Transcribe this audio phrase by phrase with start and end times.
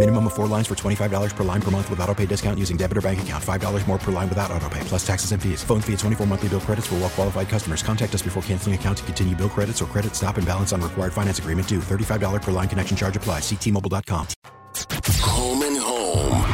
[0.00, 2.78] Minimum of four lines for $25 per line per month with auto pay discount using
[2.78, 3.44] debit or bank account.
[3.44, 5.62] $5 more per line without auto pay, plus taxes and fees.
[5.62, 7.82] Phone fee at 24 monthly bill credits for well qualified customers.
[7.82, 10.80] Contact us before canceling account to continue bill credits or credit stop and balance on
[10.80, 11.80] required finance agreement due.
[11.80, 13.42] $35 per line connection charge applies.
[13.42, 14.26] Ctmobile.com.
[15.20, 16.46] Home and Home.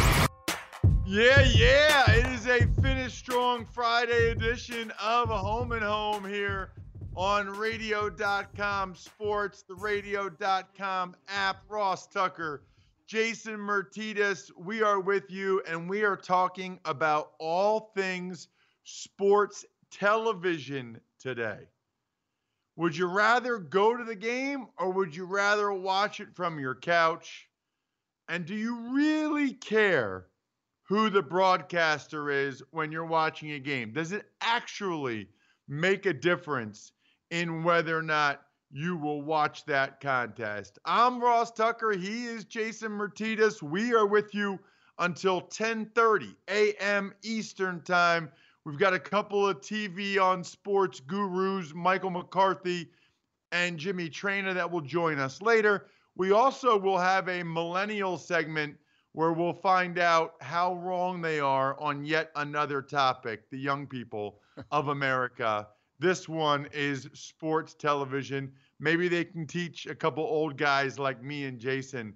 [1.06, 2.10] Yeah, yeah.
[2.10, 6.72] It is a Finish Strong Friday edition of a Home and Home here
[7.14, 11.58] on radio.com sports, the radio.com app.
[11.68, 12.64] Ross Tucker,
[13.06, 18.48] Jason Martinez, we are with you and we are talking about all things
[18.82, 21.68] sports television today.
[22.74, 26.74] Would you rather go to the game or would you rather watch it from your
[26.74, 27.48] couch?
[28.28, 30.26] And do you really care
[30.82, 33.92] who the broadcaster is when you're watching a game?
[33.92, 35.28] Does it actually
[35.68, 36.90] make a difference
[37.30, 38.45] in whether or not
[38.76, 40.78] you will watch that contest?
[40.84, 41.92] I'm Ross Tucker.
[41.92, 43.62] He is Jason Martinez.
[43.62, 44.58] We are with you
[44.98, 47.14] until 10:30 a.m.
[47.22, 48.30] Eastern Time.
[48.66, 52.90] We've got a couple of TV on sports gurus, Michael McCarthy
[53.50, 55.86] and Jimmy Traina, that will join us later.
[56.14, 58.76] We also will have a millennial segment
[59.12, 64.42] where we'll find out how wrong they are on yet another topic, the young people
[64.70, 65.66] of America.
[65.98, 68.52] This one is sports television.
[68.78, 72.14] Maybe they can teach a couple old guys like me and Jason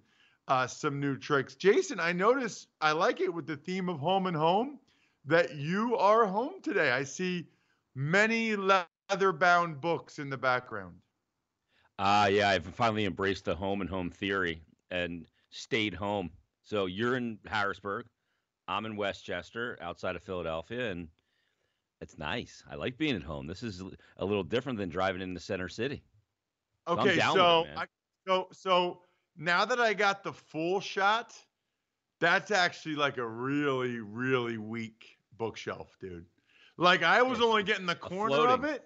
[0.48, 1.54] uh, some new tricks.
[1.54, 4.78] Jason, I notice I like it with the theme of home and home
[5.24, 6.90] that you are home today.
[6.90, 7.46] I see
[7.94, 10.96] many leather bound books in the background.
[11.98, 16.30] Ah, uh, yeah, I've finally embraced the home and home theory and stayed home.
[16.64, 18.06] So you're in Harrisburg,
[18.66, 21.08] I'm in Westchester, outside of Philadelphia, and
[22.00, 22.62] it's nice.
[22.70, 23.46] I like being at home.
[23.46, 23.82] This is
[24.16, 26.02] a little different than driving into Center City.
[26.88, 27.84] Okay, so so, it, I,
[28.26, 29.00] so so
[29.36, 31.34] now that I got the full shot,
[32.20, 36.26] that's actually like a really really weak bookshelf, dude.
[36.76, 38.82] Like I was only getting the corner of it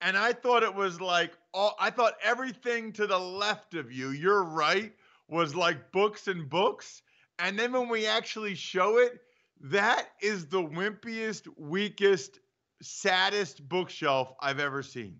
[0.00, 4.10] and I thought it was like all I thought everything to the left of you,
[4.10, 4.92] you're right,
[5.28, 7.02] was like books and books.
[7.38, 9.20] And then when we actually show it,
[9.60, 12.40] that is the wimpiest, weakest,
[12.82, 15.18] saddest bookshelf I've ever seen.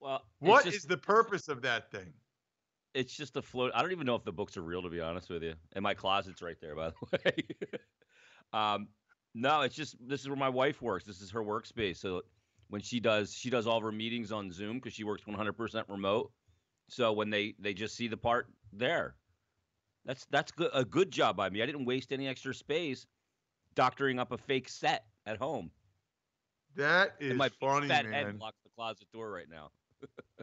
[0.00, 2.12] Well, what just, is the purpose of that thing?
[2.94, 3.72] It's just a float.
[3.74, 5.54] I don't even know if the books are real, to be honest with you.
[5.74, 7.78] And my closet's right there, by the way.
[8.52, 8.88] um,
[9.34, 11.04] no, it's just this is where my wife works.
[11.04, 11.98] This is her workspace.
[11.98, 12.22] So
[12.68, 15.84] when she does she does all of her meetings on Zoom because she works 100%
[15.88, 16.32] remote.
[16.88, 19.16] So when they they just see the part there,
[20.04, 21.62] that's that's good, a good job by me.
[21.62, 23.06] I didn't waste any extra space
[23.74, 25.70] doctoring up a fake set at home.
[26.76, 28.12] That is and my funny, fat man.
[28.12, 29.70] head blocks the closet door right now.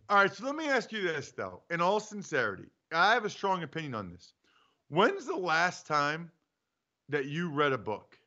[0.09, 3.29] All right, so let me ask you this though, in all sincerity, I have a
[3.29, 4.33] strong opinion on this.
[4.89, 6.31] When's the last time
[7.09, 8.17] that you read a book?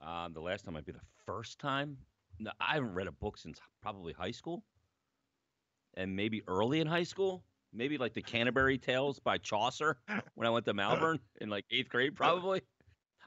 [0.00, 1.96] Um, the last time might be the first time.
[2.38, 4.64] No, I haven't read a book since probably high school,
[5.94, 7.44] and maybe early in high school.
[7.72, 9.98] Maybe like the Canterbury Tales by Chaucer
[10.34, 12.62] when I went to Malvern in like eighth grade, probably.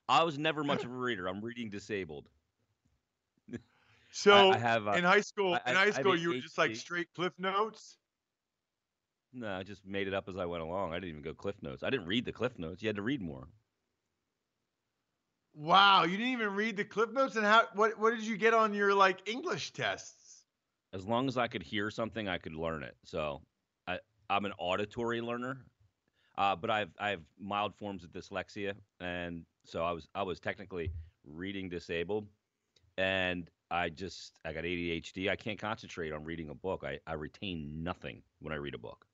[0.09, 1.27] I was never much of a reader.
[1.27, 2.27] I'm reading disabled.
[4.11, 6.57] So I, I have uh, in high school, I, in high school, you were just
[6.57, 7.97] like straight cliff notes.
[9.33, 10.91] No, I just made it up as I went along.
[10.91, 11.83] I didn't even go Cliff Notes.
[11.83, 12.81] I didn't read the Cliff Notes.
[12.81, 13.47] You had to read more.
[15.53, 17.63] Wow, you didn't even read the cliff notes, and how?
[17.73, 17.99] What?
[17.99, 20.46] What did you get on your like English tests?
[20.93, 22.96] As long as I could hear something, I could learn it.
[23.03, 23.41] So
[23.87, 23.99] I,
[24.29, 25.66] I'm an auditory learner,
[26.37, 30.91] uh, but I've I've mild forms of dyslexia, and so I was I was technically
[31.25, 32.28] reading disabled,
[32.97, 35.29] and I just I got ADHD.
[35.29, 36.84] I can't concentrate on reading a book.
[36.85, 39.06] I, I retain nothing when I read a book.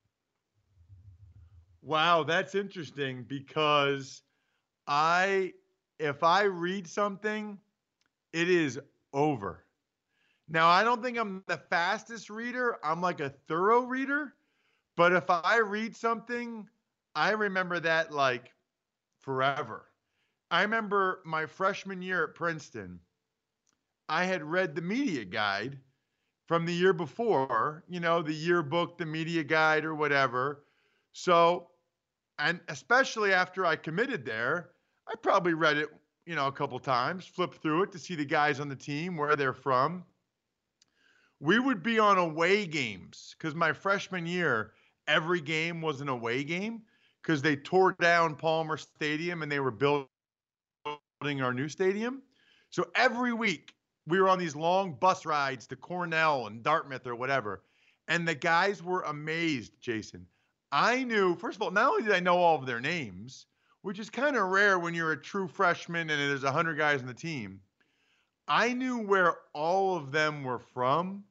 [1.84, 4.24] Wow, that's interesting because
[4.88, 5.54] I
[6.00, 7.60] if I read something,
[8.34, 8.80] it is
[9.14, 9.64] over.
[10.50, 12.78] Now, I don't think I'm the fastest reader.
[12.84, 14.34] I'm like a thorough reader,
[14.96, 16.68] but if I read something,
[17.16, 18.54] I remember that like
[19.20, 19.88] forever.
[20.50, 23.00] I remember my freshman year at Princeton,
[24.10, 25.80] I had read the media guide
[26.48, 30.64] from the year before, you know, the yearbook, the media guide, or whatever.
[31.12, 31.70] So,
[32.40, 34.70] and especially after I committed there,
[35.08, 35.90] I probably read it,
[36.26, 39.18] you know, a couple times, flipped through it to see the guys on the team,
[39.18, 40.06] where they're from.
[41.40, 44.72] We would be on away games because my freshman year,
[45.08, 46.82] every game was an away game
[47.22, 50.08] because they tore down Palmer Stadium and they were building
[51.24, 52.22] our new stadium.
[52.70, 53.74] So every week
[54.08, 57.62] we were on these long bus rides to Cornell and Dartmouth or whatever.
[58.08, 60.26] And the guys were amazed, Jason.
[60.72, 63.46] I knew, first of all, not only did I know all of their names,
[63.82, 67.08] which is kind of rare when you're a true freshman and there's 100 guys on
[67.08, 67.60] the team,
[68.48, 71.24] I knew where all of them were from,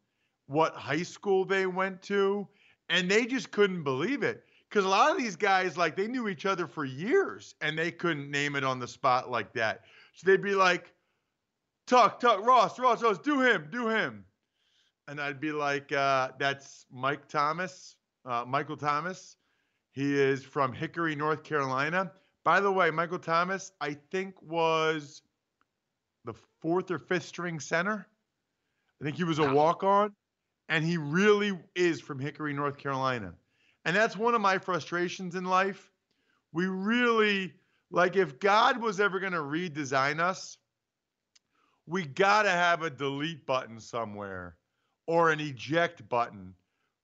[0.47, 2.47] what high school they went to,
[2.91, 4.45] and they just couldn't believe it.
[4.69, 7.91] Because a lot of these guys, like, they knew each other for years and they
[7.91, 9.85] couldn't name it on the spot like that.
[10.13, 10.93] So they'd be like,
[11.87, 14.25] Tuck, Tuck, Ross, Ross, Ross, do him, do him.
[15.09, 17.95] And I'd be like, uh, that's Mike Thomas,
[18.25, 19.37] uh, Michael Thomas.
[19.93, 22.13] He is from Hickory, North Carolina.
[22.45, 25.23] By the way, Michael Thomas, I think was
[26.25, 28.07] the fourth or fifth string center.
[29.01, 30.13] I think he was a walk on,
[30.69, 33.33] and he really is from Hickory, North Carolina.
[33.85, 35.93] And that's one of my frustrations in life.
[36.53, 37.55] We really,
[37.91, 40.59] like, if God was ever going to redesign us,
[41.87, 44.57] we got to have a delete button somewhere
[45.07, 46.55] or an eject button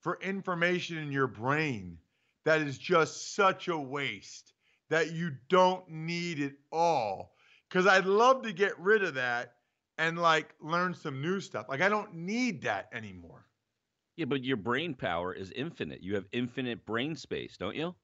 [0.00, 1.98] for information in your brain
[2.44, 4.52] that is just such a waste
[4.90, 7.34] that you don't need it all.
[7.68, 9.54] Because I'd love to get rid of that
[9.98, 11.66] and like learn some new stuff.
[11.68, 13.46] Like I don't need that anymore.
[14.16, 16.02] Yeah, but your brain power is infinite.
[16.02, 17.94] You have infinite brain space, don't you?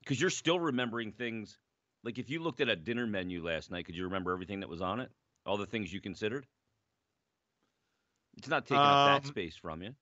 [0.00, 1.58] Because you're still remembering things.
[2.04, 4.68] Like if you looked at a dinner menu last night, could you remember everything that
[4.68, 5.10] was on it?
[5.46, 6.46] All the things you considered?
[8.36, 9.94] It's not taking up that Um, space from you.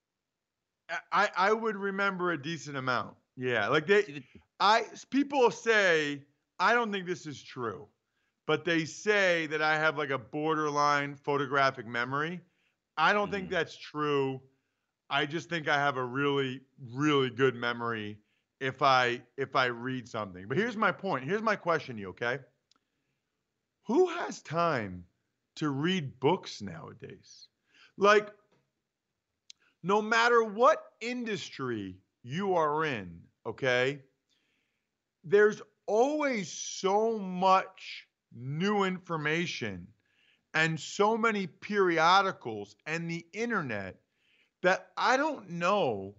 [1.12, 3.16] I I would remember a decent amount.
[3.36, 4.24] Yeah, like they
[4.58, 6.24] I people say
[6.58, 7.88] I don't think this is true,
[8.46, 12.40] but they say that I have like a borderline photographic memory.
[12.96, 14.42] I don't think that's true.
[15.10, 18.20] I just think I have a really really good memory
[18.60, 20.48] if I if I read something.
[20.48, 21.24] But here's my point.
[21.24, 22.40] Here's my question to you, okay?
[23.86, 25.06] Who has time
[25.60, 27.48] to read books nowadays?
[27.98, 28.30] Like
[29.82, 34.00] no matter what industry you are in, okay,
[35.22, 39.86] there's always so much new information
[40.54, 43.96] and so many periodicals and the internet
[44.62, 46.14] that I don't know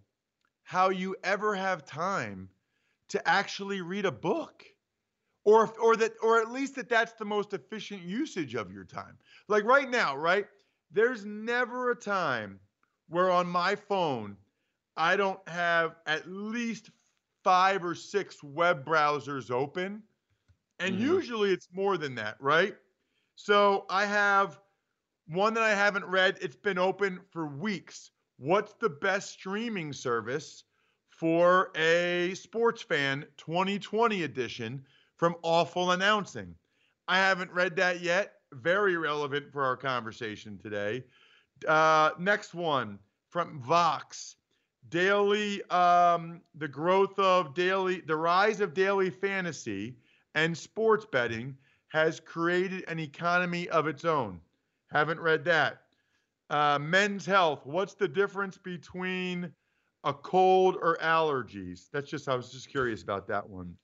[0.64, 2.48] how you ever have time
[3.10, 4.66] to actually read a book
[5.44, 8.84] or if, or that or at least that that's the most efficient usage of your
[8.84, 9.18] time
[9.48, 10.46] like right now right
[10.92, 12.60] there's never a time
[13.08, 14.36] where on my phone
[14.98, 16.92] I don't have at least
[17.44, 20.04] five or six web browsers open.
[20.80, 21.06] And mm-hmm.
[21.06, 22.76] usually it's more than that, right?
[23.36, 24.60] So I have
[25.28, 26.38] one that I haven't read.
[26.42, 28.12] It's been open for weeks.
[28.38, 30.64] What's the best streaming service
[31.10, 34.84] for a sports fan 2020 edition
[35.22, 36.56] from Awful Announcing?
[37.08, 38.38] I haven't read that yet.
[38.54, 41.04] Very relevant for our conversation today.
[41.68, 42.98] Uh, next one
[43.30, 44.38] from Vox.
[44.90, 49.96] Daily, um, the growth of daily, the rise of daily fantasy
[50.34, 51.56] and sports betting
[51.90, 54.42] has created an economy of its own.
[54.92, 55.82] Haven't read that.
[56.50, 57.62] Uh, men's health.
[57.64, 59.54] What's the difference between
[60.04, 61.90] a cold or allergies?
[61.94, 63.76] That's just, I was just curious about that one.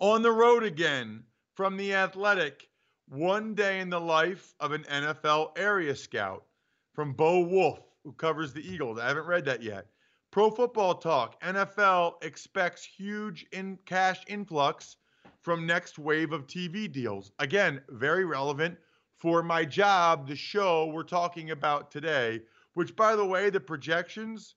[0.00, 1.24] On the road again
[1.56, 2.68] from the Athletic.
[3.08, 6.44] One day in the life of an NFL area scout
[6.92, 9.00] from Bo Wulf, who covers the Eagles.
[9.00, 9.86] I haven't read that yet.
[10.30, 11.40] Pro Football Talk.
[11.42, 14.98] NFL expects huge in cash influx
[15.40, 17.32] from next wave of TV deals.
[17.40, 18.78] Again, very relevant
[19.16, 22.42] for my job, the show we're talking about today,
[22.74, 24.54] which by the way, the projections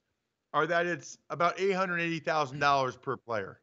[0.53, 3.59] are that it's about $880,000 per player.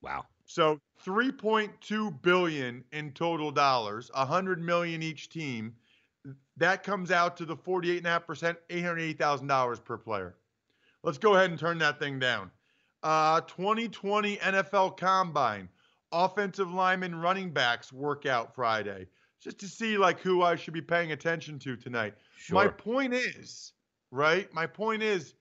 [0.00, 0.24] Wow.
[0.52, 5.74] So 3.2 billion in total dollars, 100 million each team.
[6.58, 10.36] That comes out to the 48.5%, $880,000 per player.
[11.02, 12.50] Let's go ahead and turn that thing down.
[13.02, 15.70] Uh, 2020 NFL Combine,
[16.12, 19.06] offensive lineman, running backs workout Friday,
[19.40, 22.12] just to see like who I should be paying attention to tonight.
[22.36, 22.56] Sure.
[22.56, 23.72] My point is,
[24.10, 24.52] right?
[24.52, 25.32] My point is,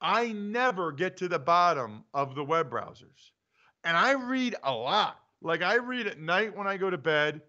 [0.00, 3.30] I never get to the bottom of the web browsers.
[3.84, 5.20] And I read a lot.
[5.42, 7.42] Like I read at night when I go to bed.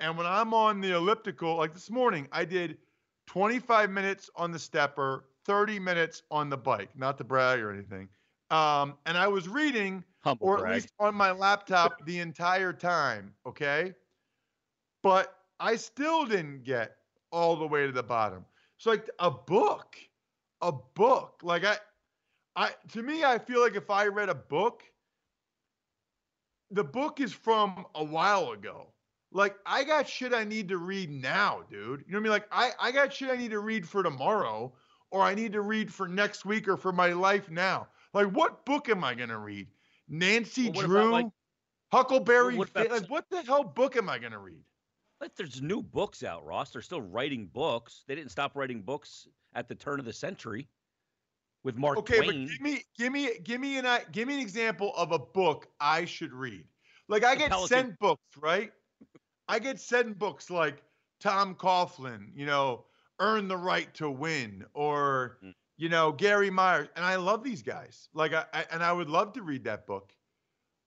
[0.00, 2.78] And when I'm on the elliptical, like this morning, I did
[3.26, 8.08] 25 minutes on the stepper, 30 minutes on the bike, not to brag or anything.
[8.50, 10.74] Um, and I was reading, Humble or at brag.
[10.74, 13.34] least on my laptop, the entire time.
[13.46, 13.94] Okay.
[15.02, 16.96] But I still didn't get
[17.32, 18.44] all the way to the bottom.
[18.78, 19.96] So, like a book,
[20.60, 21.78] a book, like I,
[22.56, 24.82] I, to me, I feel like if I read a book,
[26.70, 28.92] the book is from a while ago.
[29.32, 32.04] Like I got shit I need to read now, dude.
[32.06, 32.30] You know what I mean?
[32.32, 34.72] Like I, I got shit I need to read for tomorrow,
[35.10, 37.88] or I need to read for next week or for my life now.
[38.14, 39.66] Like what book am I gonna read?
[40.08, 41.26] Nancy Well, what about, Drew, like-
[41.92, 42.56] Huckleberry.
[42.56, 42.86] what Finn?
[42.86, 44.62] about- like what the hell book am I gonna read?
[45.20, 46.70] Like there's new books out, Ross.
[46.70, 48.04] They're still writing books.
[48.06, 50.68] They didn't stop writing books at the turn of the century
[51.66, 52.44] with Mark Okay, Twain.
[52.46, 55.66] but give me, give me, give me an, give me an example of a book
[55.80, 56.64] I should read.
[57.08, 58.72] Like I The get Pelican- sent books, right?
[59.48, 60.82] I get sent books like
[61.20, 62.86] Tom Coughlin, you know,
[63.18, 65.54] Earn the Right to Win, or Mm.
[65.76, 68.08] you know Gary Myers, and I love these guys.
[68.14, 70.12] Like I, I and I would love to read that book.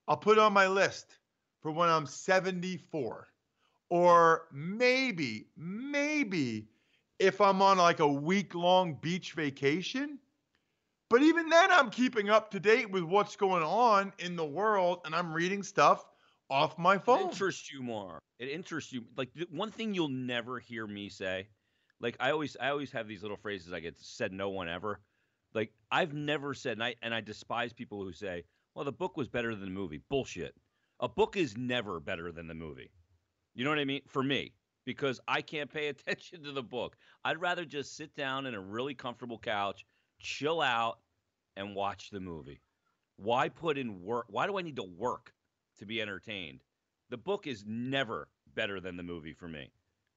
[0.07, 1.17] I'll put it on my list
[1.61, 3.27] for when I'm 74,
[3.89, 6.69] or maybe, maybe
[7.19, 10.19] if I'm on like a week long beach vacation.
[11.09, 15.01] But even then, I'm keeping up to date with what's going on in the world,
[15.05, 16.05] and I'm reading stuff
[16.49, 17.21] off my phone.
[17.21, 18.19] It interests you more.
[18.37, 19.05] It interests you.
[19.17, 21.47] Like the one thing you'll never hear me say,
[21.99, 24.99] like I always, I always have these little phrases I get said no one ever.
[25.53, 28.43] Like I've never said, and I and I despise people who say,
[28.75, 30.55] "Well, the book was better than the movie." Bullshit.
[30.99, 32.91] A book is never better than the movie.
[33.55, 34.01] You know what I mean?
[34.07, 34.53] For me,
[34.85, 36.97] because I can't pay attention to the book.
[37.23, 39.85] I'd rather just sit down in a really comfortable couch,
[40.19, 40.99] chill out,
[41.55, 42.61] and watch the movie.
[43.17, 44.27] Why put in work?
[44.29, 45.33] Why do I need to work
[45.79, 46.61] to be entertained?
[47.09, 49.71] The book is never better than the movie for me.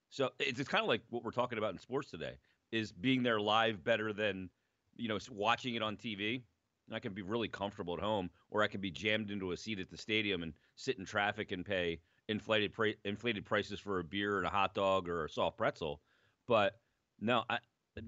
[0.08, 2.34] So it's, it's kind of like what we're talking about in sports today
[2.70, 4.50] is being there live better than
[4.96, 6.42] you know watching it on TV.
[6.86, 9.56] And I can be really comfortable at home, or I can be jammed into a
[9.56, 13.98] seat at the stadium and sit in traffic and pay inflated pri- inflated prices for
[14.00, 16.00] a beer and a hot dog or a soft pretzel.
[16.46, 16.78] But
[17.20, 17.58] no, I,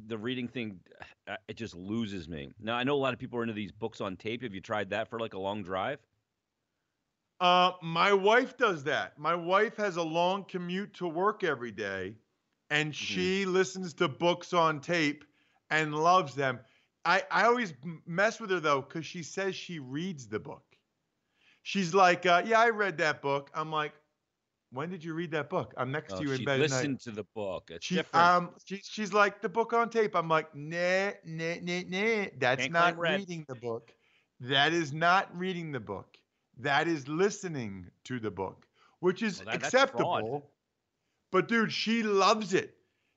[0.07, 0.81] the reading thing,
[1.29, 2.51] uh, it just loses me.
[2.61, 4.43] Now I know a lot of people are into these books on tape.
[4.43, 5.99] Have you tried that for like a long drive?
[7.41, 9.19] Uh, my wife does that.
[9.19, 12.15] My wife has a long commute to work every day,
[12.71, 15.25] and she listens to books on tape
[15.71, 16.61] and loves them.
[17.05, 17.75] I, I always
[18.07, 20.65] mess with her though, because she says she reads the book.
[21.63, 23.93] She's like, uh, "Yeah, I read that book." I'm like,
[24.75, 27.11] "When did you read that book?" I'm next Oh, to you in bed listened to
[27.13, 27.71] the book.
[27.71, 28.27] It's She different.
[28.27, 30.15] um she, she's like the book on tape.
[30.15, 32.27] I'm like, nah, nah, nah, nah.
[32.39, 33.93] That's Can't not reading the book.
[34.41, 36.17] That is not reading the book.
[36.59, 38.67] That is listening to the book,
[39.01, 40.51] which is Well, that- acceptable.
[41.31, 42.77] But dude, she loves it.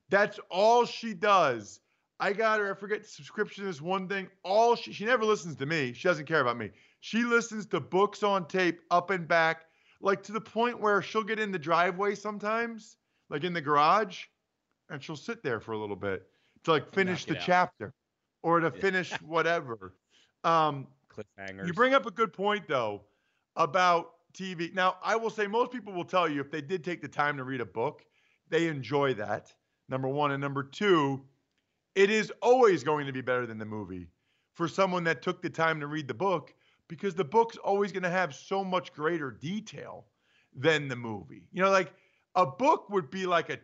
[0.09, 1.81] That's all she does.
[2.19, 2.71] I got her.
[2.71, 4.27] I forget the subscription is one thing.
[4.43, 5.93] All she she never listens to me.
[5.93, 6.71] She doesn't care about me.
[6.99, 9.66] She listens to books on tape up and back,
[10.01, 12.97] like to the point where she'll get in the driveway sometimes,
[13.29, 14.25] like in the garage,
[14.89, 16.27] and she'll sit there for a little bit
[16.63, 17.93] to like finish the chapter
[18.43, 19.93] or to finish whatever.
[20.43, 21.65] Um, Cliffhangers.
[21.65, 23.03] you bring up a good point though
[23.55, 24.73] about TV.
[24.73, 27.37] Now, I will say most people will tell you if they did take the time
[27.37, 28.05] to read a book,
[28.49, 29.51] they enjoy that.
[29.89, 30.31] Number one.
[30.31, 31.23] And number two,
[31.95, 34.07] it is always going to be better than the movie
[34.53, 36.53] for someone that took the time to read the book
[36.87, 40.05] because the book's always going to have so much greater detail
[40.55, 41.47] than the movie.
[41.51, 41.93] You know, like
[42.35, 43.59] a book would be like a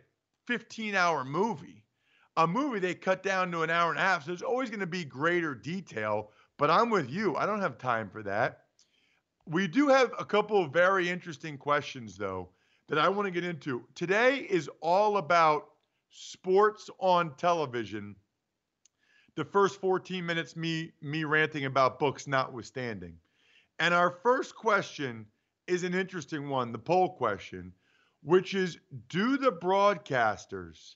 [0.46, 1.84] 15 hour movie.
[2.36, 4.24] A movie they cut down to an hour and a half.
[4.24, 6.30] So there's always going to be greater detail.
[6.58, 7.36] But I'm with you.
[7.36, 8.60] I don't have time for that.
[9.46, 12.48] We do have a couple of very interesting questions, though,
[12.88, 13.84] that I want to get into.
[13.94, 15.68] Today is all about
[16.10, 18.16] sports on television.
[19.36, 23.18] The first 14 minutes, me me ranting about books, notwithstanding.
[23.80, 25.26] And our first question
[25.66, 27.72] is an interesting one, the poll question,
[28.22, 30.94] which is Do the broadcasters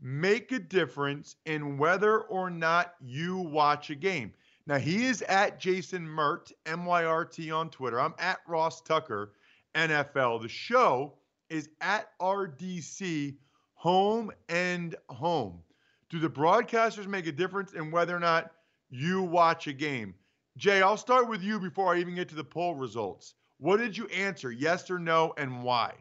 [0.00, 4.32] make a difference in whether or not you watch a game?
[4.66, 8.00] Now, he is at Jason Mert, M Y R T on Twitter.
[8.00, 9.34] I'm at Ross Tucker,
[9.76, 10.42] NFL.
[10.42, 11.14] The show
[11.48, 13.36] is at RDC
[13.74, 15.62] Home and Home.
[16.10, 18.52] Do the broadcasters make a difference in whether or not
[18.88, 20.14] you watch a game?
[20.56, 23.34] Jay, I'll start with you before I even get to the poll results.
[23.58, 25.94] What did you answer, yes or no, and why?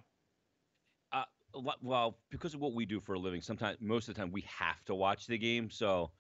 [1.12, 1.24] Uh,
[1.81, 4.45] well, because of what we do for a living, sometimes most of the time we
[4.59, 5.69] have to watch the game.
[5.69, 6.12] So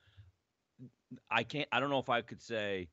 [1.29, 1.67] I can't.
[1.71, 2.89] I don't know if I could say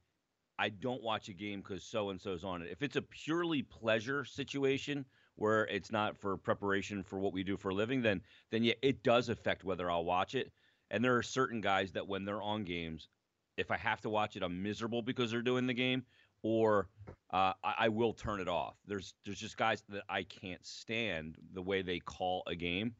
[0.58, 2.68] I don't watch a game because so and so's on it.
[2.70, 5.04] If it's a purely pleasure situation
[5.36, 8.20] where it's not for preparation for what we do for a living, then
[8.50, 10.52] then yeah, it does affect whether I'll watch it.
[10.92, 13.08] And there are certain guys that when they're on games,
[13.56, 16.04] if I have to watch it, I'm miserable because they're doing the game,
[16.42, 16.88] or
[17.32, 18.76] uh, I, I will turn it off.
[18.86, 22.94] There's there's just guys that I can't stand the way they call a game,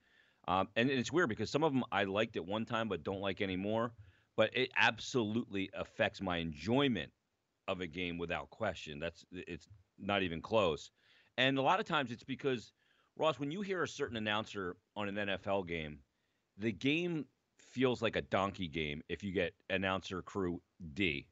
[0.49, 3.21] um, and it's weird because some of them I liked at one time but don't
[3.21, 3.93] like anymore.
[4.35, 7.13] But it absolutely affects my enjoyment
[7.69, 8.99] of a game without question.
[8.99, 9.69] That's it's
[9.99, 10.91] not even close.
[11.37, 12.73] And a lot of times it's because
[13.17, 15.99] Ross, when you hear a certain announcer on an NFL game,
[16.57, 17.27] the game
[17.73, 20.61] feels like a donkey game if you get announcer crew
[20.95, 21.27] D.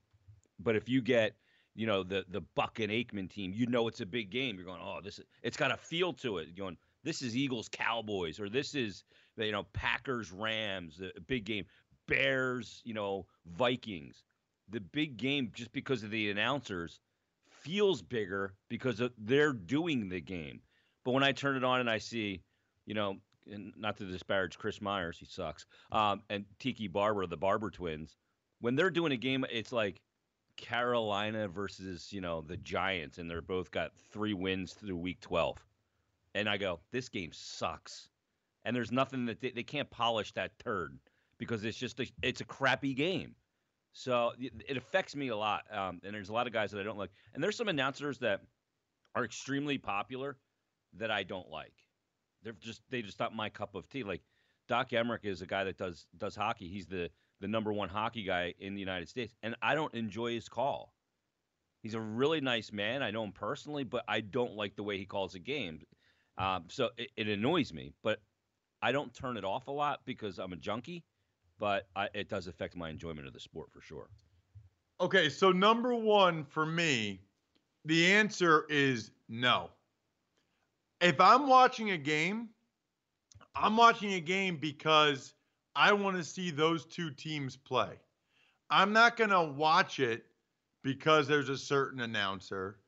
[0.58, 1.34] But if you get,
[1.74, 4.56] you know, the the Buck and Aikman team, you know it's a big game.
[4.56, 6.48] You're going, oh, this is, it's got a feel to it.
[6.48, 9.04] You're going, this is Eagles Cowboys or this is
[9.36, 11.64] you know Packers Rams, a big game.
[12.06, 14.24] Bears, you know, Vikings.
[14.68, 17.00] The big game just because of the announcers
[17.48, 20.60] feels bigger because of, they're doing the game.
[21.04, 22.42] But when I turn it on and I see,
[22.86, 23.16] you know,
[23.50, 28.16] and not to disparage Chris Myers, he sucks, um, and Tiki Barber, the Barber twins,
[28.60, 30.00] when they're doing a game, it's like
[30.56, 35.56] Carolina versus, you know, the Giants, and they're both got three wins through week 12.
[36.34, 38.08] And I go, this game sucks.
[38.64, 40.98] And there's nothing that they, they can't polish that turd
[41.38, 43.34] because it's just a, it's a crappy game.
[43.92, 45.64] So it affects me a lot.
[45.72, 47.10] Um, and there's a lot of guys that I don't like.
[47.34, 48.42] And there's some announcers that
[49.14, 50.36] are extremely popular
[50.98, 51.72] that I don't like.
[52.42, 54.02] They're just they just not my cup of tea.
[54.02, 54.22] Like
[54.68, 56.68] Doc Emrick is a guy that does does hockey.
[56.68, 60.34] He's the the number one hockey guy in the United States, and I don't enjoy
[60.34, 60.92] his call.
[61.82, 63.02] He's a really nice man.
[63.02, 65.80] I know him personally, but I don't like the way he calls a game.
[66.36, 67.94] Um, so it, it annoys me.
[68.02, 68.20] But
[68.82, 71.04] I don't turn it off a lot because I'm a junkie
[71.60, 74.08] but I, it does affect my enjoyment of the sport for sure.
[75.00, 77.20] Okay, so number one for me,
[77.84, 79.70] the answer is no.
[81.00, 82.48] If I'm watching a game,
[83.54, 85.34] I'm watching a game because
[85.74, 87.98] I want to see those two teams play.
[88.70, 90.24] I'm not going to watch it
[90.82, 92.78] because there's a certain announcer,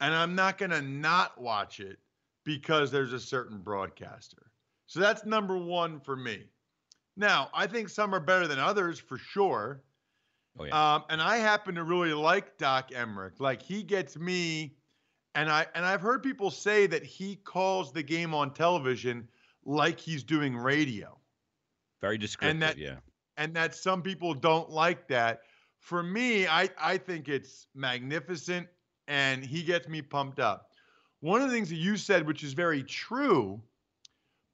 [0.00, 1.98] and I'm not going to not watch it
[2.44, 4.50] because there's a certain broadcaster.
[4.86, 6.44] So that's number one for me.
[7.16, 9.82] Now, I think some are better than others for sure.
[10.58, 10.94] Oh, yeah.
[10.94, 13.40] Um, and I happen to really like Doc Emrick.
[13.40, 14.74] Like he gets me,
[15.34, 19.28] and I and I've heard people say that he calls the game on television
[19.64, 21.16] like he's doing radio.
[22.00, 22.96] Very descriptive, and that, yeah.
[23.36, 25.40] And that some people don't like that.
[25.78, 28.66] For me, I I think it's magnificent,
[29.08, 30.70] and he gets me pumped up.
[31.20, 33.60] One of the things that you said, which is very true,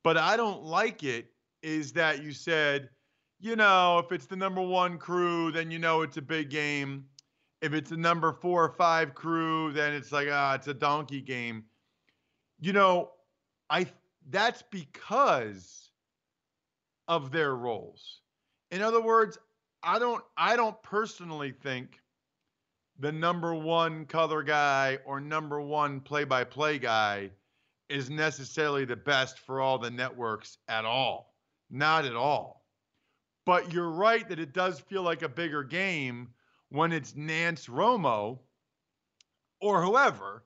[0.02, 1.26] but I don't like it,
[1.62, 2.90] is that you said,
[3.38, 7.06] you know, if it's the number one crew, then you know it's a big game.
[7.62, 11.20] If it's a number four or five crew, then it's like ah, it's a donkey
[11.20, 11.64] game.
[12.60, 13.10] You know,
[13.70, 13.86] I
[14.28, 15.90] that's because
[17.08, 18.20] of their roles.
[18.70, 19.38] In other words,
[19.82, 22.00] I don't I don't personally think
[22.98, 27.30] the number one color guy or number one play by play guy
[27.88, 31.34] is necessarily the best for all the networks at all.
[31.70, 32.64] Not at all.
[33.44, 36.28] But you're right that it does feel like a bigger game
[36.70, 38.38] when it's Nantz Romo
[39.60, 40.44] or whoever,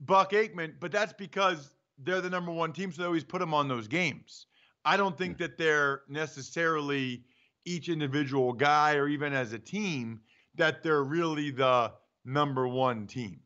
[0.00, 3.54] Buck Aikman, but that's because they're the number one team, so they always put them
[3.54, 4.46] on those games.
[4.84, 7.24] I don't think that they're necessarily
[7.64, 10.20] each individual guy or even as a team
[10.56, 11.92] that they're really the
[12.24, 13.40] number one team.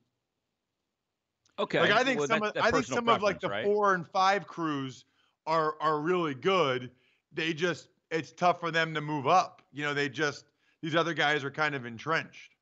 [1.59, 1.81] Okay.
[1.81, 3.65] Like I think well, some that, of I think some of like the right?
[3.65, 5.05] four and five crews
[5.47, 6.91] are are really good,
[7.33, 9.63] they just it's tough for them to move up.
[9.73, 10.45] You know, they just
[10.83, 12.55] these other guys are kind of entrenched.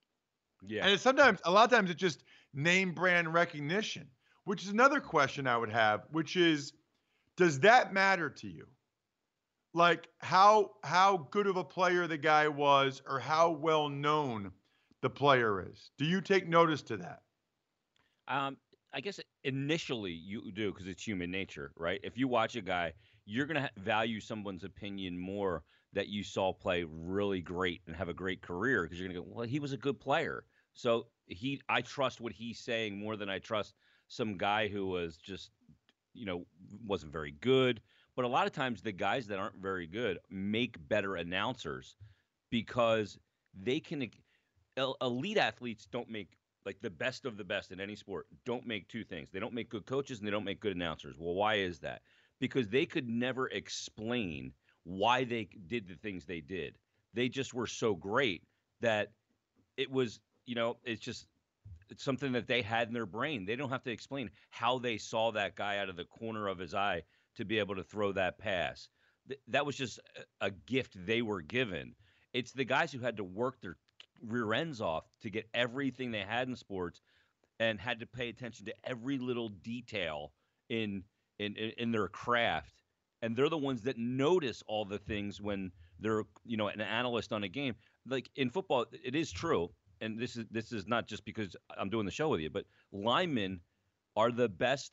[0.67, 0.85] Yeah.
[0.85, 2.23] And it's sometimes a lot of times it's just
[2.55, 4.09] name brand recognition,
[4.45, 6.73] which is another question I would have, which is
[7.37, 8.67] does that matter to you?
[9.75, 14.53] Like how how good of a player the guy was or how well known
[15.03, 15.91] the player is.
[15.99, 17.21] Do you take notice to that?
[18.29, 18.57] Um,
[18.95, 22.01] I guess initially you do because it's human nature, right?
[22.03, 22.95] If you watch a guy
[23.27, 25.65] you're going to value someone's opinion more
[25.97, 29.23] that you saw play really great and have a great career because you're going to
[29.23, 30.45] go, well, he was a good player.
[30.75, 33.75] So he, I trust what he's saying more than I trust
[34.07, 35.51] some guy who was just,
[36.13, 36.45] you know,
[36.87, 37.81] wasn't very good.
[38.15, 41.97] But a lot of times the guys that aren't very good make better announcers
[42.51, 43.19] because
[43.61, 44.09] they can.
[45.01, 48.87] Elite athletes don't make like the best of the best in any sport don't make
[48.89, 49.31] two things.
[49.33, 51.17] They don't make good coaches and they don't make good announcers.
[51.19, 52.03] Well, why is that?
[52.41, 54.53] because they could never explain
[54.87, 56.79] why they did the things they did.
[57.13, 58.43] They just were so great
[58.81, 59.11] that
[59.77, 61.27] it was, you know, it's just
[61.91, 63.45] it's something that they had in their brain.
[63.45, 66.59] They don't have to explain how they saw that guy out of the corner of
[66.59, 67.03] his eye
[67.37, 68.89] to be able to throw that pass.
[69.29, 69.99] Th- that was just
[70.41, 71.95] a, a gift they were given.
[72.33, 73.77] It's the guys who had to work their
[74.25, 77.01] rear ends off to get everything they had in sports
[77.59, 80.33] and had to pay attention to every little detail
[80.69, 81.03] in
[81.39, 82.76] in in their craft
[83.23, 87.33] and they're the ones that notice all the things when they're you know an analyst
[87.33, 87.75] on a game.
[88.07, 91.91] Like in football it is true and this is this is not just because I'm
[91.91, 93.61] doing the show with you but linemen
[94.17, 94.93] are the best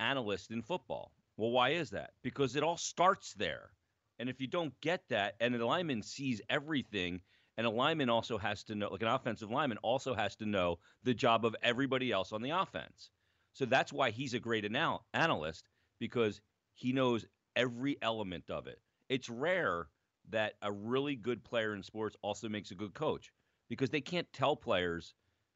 [0.00, 1.12] analysts in football.
[1.36, 2.10] Well why is that?
[2.22, 3.70] Because it all starts there.
[4.18, 7.20] And if you don't get that and the lineman sees everything
[7.56, 10.78] and a lineman also has to know like an offensive lineman also has to know
[11.04, 13.10] the job of everybody else on the offense.
[13.52, 16.40] So that's why he's a great anal- analyst because
[16.74, 18.80] he knows every element of it.
[19.08, 19.88] It's rare
[20.30, 23.32] that a really good player in sports also makes a good coach
[23.68, 25.14] because they can't tell players,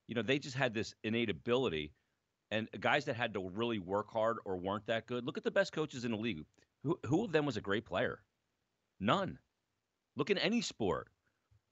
[0.08, 1.92] you know, they just had this innate ability.
[2.50, 5.50] And guys that had to really work hard or weren't that good, look at the
[5.50, 6.44] best coaches in the league.
[6.84, 8.22] Who, who of them was a great player?
[9.00, 9.38] None.
[10.16, 11.08] Look at any sport.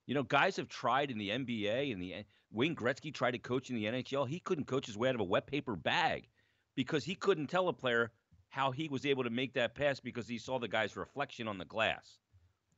[0.06, 3.70] You know, guys have tried in the NBA and the Wayne Gretzky tried to coach
[3.70, 4.28] in the NHL.
[4.28, 6.28] He couldn't coach his way out of a wet paper bag
[6.76, 8.12] because he couldn't tell a player
[8.54, 11.58] how he was able to make that pass because he saw the guy's reflection on
[11.58, 12.18] the glass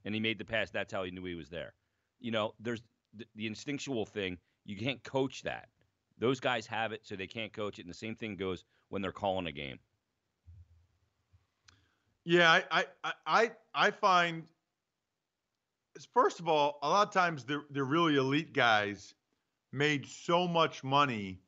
[0.06, 0.70] and he made the pass.
[0.70, 1.74] That's how he knew he was there.
[2.18, 2.80] You know, there's
[3.14, 4.38] the, the instinctual thing.
[4.64, 5.68] You can't coach that.
[6.18, 7.82] Those guys have it, so they can't coach it.
[7.82, 9.78] And the same thing goes when they're calling a game.
[12.24, 14.44] Yeah, I I I, I find
[16.14, 19.14] first of all, a lot of times the the really elite guys
[19.72, 21.42] made so much money,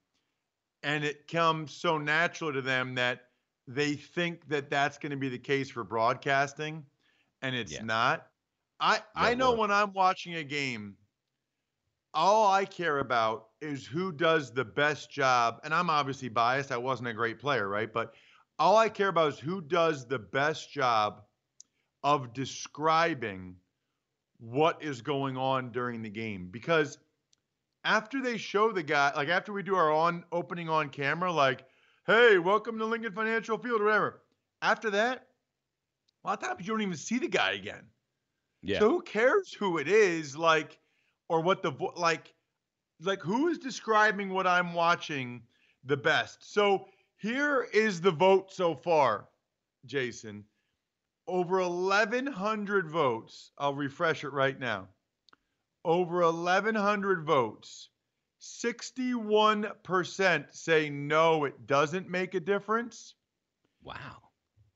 [0.83, 3.28] and it comes so natural to them that
[3.69, 6.85] they think that that's going to be the case for broadcasting,
[7.43, 7.83] and it's yeah.
[7.83, 8.27] not.
[8.81, 10.97] I I know when I'm watching a game,
[12.15, 15.61] all I care about is who does the best job.
[15.65, 16.73] And I'm obviously biased.
[16.73, 17.93] I wasn't a great player, right?
[17.93, 18.15] But
[18.59, 21.23] all I care about is who does the best job
[22.03, 23.57] of describing
[24.39, 26.49] what is going on during the game.
[26.51, 26.99] Because
[27.85, 31.65] after they show the guy, like after we do our on opening on camera, like
[32.09, 34.23] hey, welcome to Lincoln Financial Field or whatever.
[34.63, 35.27] After that,
[36.25, 37.85] a lot of times you don't even see the guy again.
[38.63, 38.79] Yeah.
[38.79, 40.79] So who cares who it is, like,
[41.29, 42.33] or what the vo- like,
[43.03, 45.43] like who is describing what I'm watching
[45.85, 46.51] the best?
[46.51, 46.87] So
[47.19, 49.29] here is the vote so far,
[49.85, 50.45] Jason.
[51.27, 53.51] Over 1,100 votes.
[53.59, 54.89] I'll refresh it right now.
[55.85, 57.91] Over 1,100 votes
[58.41, 63.15] 61% say no, it doesn't make a difference.
[63.83, 64.23] Wow.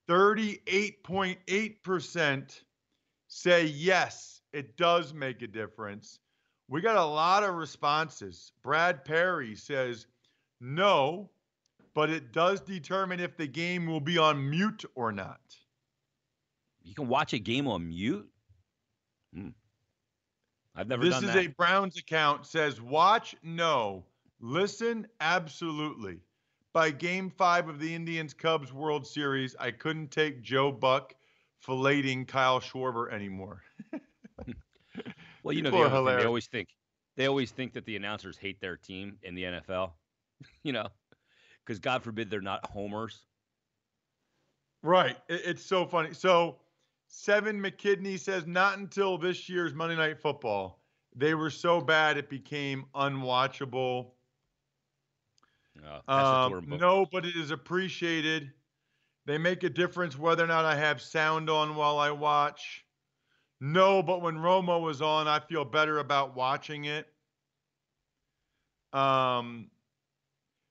[0.09, 2.63] 38.8%
[3.29, 6.19] say yes, it does make a difference.
[6.69, 8.51] We got a lot of responses.
[8.63, 10.07] Brad Perry says
[10.61, 11.31] no,
[11.95, 15.41] but it does determine if the game will be on mute or not.
[16.83, 18.29] You can watch a game on mute?
[19.35, 19.49] Hmm.
[20.75, 21.37] I've never this is that.
[21.37, 24.05] a Browns account says watch no,
[24.41, 26.21] listen absolutely.
[26.73, 31.15] By game 5 of the Indians Cubs World Series, I couldn't take Joe Buck
[31.67, 33.61] filleting Kyle Schwarber anymore.
[35.43, 36.69] well, you know the thing, they always think
[37.17, 39.93] they always think that the announcers hate their team in the NFL.
[40.63, 40.89] you know,
[41.65, 43.19] because God forbid they're not homers.
[44.83, 45.17] Right.
[45.29, 46.13] It's so funny.
[46.13, 46.57] So
[47.15, 50.81] Seven McKidney says not until this year's Monday Night Football.
[51.15, 54.13] They were so bad it became unwatchable.
[56.09, 58.51] Oh, um, no, but it is appreciated.
[59.27, 62.83] They make a difference whether or not I have sound on while I watch.
[63.61, 67.07] No, but when Romo was on, I feel better about watching it.
[68.95, 69.69] Um,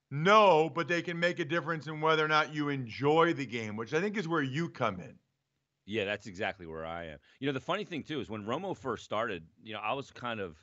[0.10, 3.78] no, but they can make a difference in whether or not you enjoy the game,
[3.78, 5.20] which I think is where you come in.
[5.92, 7.18] Yeah, that's exactly where I am.
[7.42, 10.10] You know, the funny thing too is when Romo first started, you know, I was
[10.10, 10.56] kind of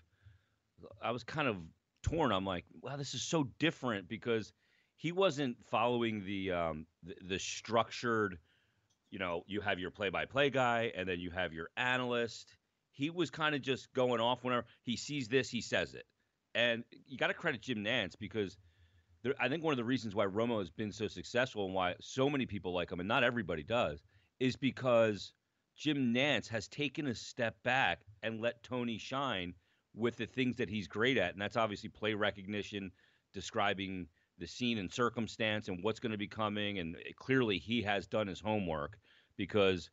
[1.03, 1.57] I was kind of
[2.03, 2.33] torn.
[2.33, 4.55] I'm like, wow, this is so different because
[4.97, 8.39] he wasn't following the um the, the structured,
[9.11, 12.57] you know, you have your play-by-play guy and then you have your analyst.
[12.93, 16.07] He was kind of just going off whenever he sees this, he says it.
[16.55, 18.57] And you got to credit Jim Nantz because
[19.23, 21.97] there, I think one of the reasons why Romo has been so successful and why
[22.01, 24.03] so many people like him, and not everybody does,
[24.41, 25.33] is because
[25.77, 29.55] Jim Nantz has taken a step back and let Tony shine
[29.95, 31.33] with the things that he's great at.
[31.33, 32.91] And that's obviously play recognition,
[33.33, 34.07] describing
[34.39, 36.79] the scene and circumstance and what's going to be coming.
[36.79, 38.99] And clearly he has done his homework
[39.37, 39.91] because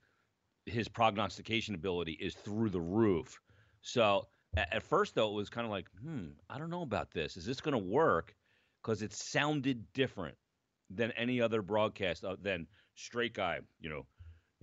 [0.66, 3.40] his prognostication ability is through the roof.
[3.82, 4.28] So
[4.58, 7.38] At, first, though, it was kind of like, hmm, I don't know about this.
[7.38, 8.36] Is this going to work?
[8.82, 10.38] Because it sounded different
[10.90, 12.24] than any other broadcast.
[12.24, 14.06] Uh, than straight guy, you know,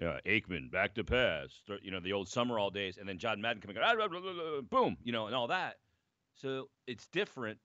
[0.03, 3.63] yeah, Aikman back to pass, you know, the old Summerall days, and then John Madden
[3.63, 5.77] coming out, ah, blah, blah, blah, boom, you know, and all that.
[6.35, 7.59] So it's different,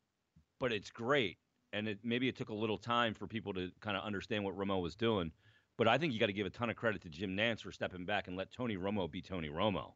[0.59, 1.37] but it's great.
[1.73, 4.55] And it maybe it took a little time for people to kind of understand what
[4.55, 5.31] Romo was doing.
[5.79, 7.71] But I think you got to give a ton of credit to Jim Nantz for
[7.71, 9.93] stepping back and let Tony Romo be Tony Romo.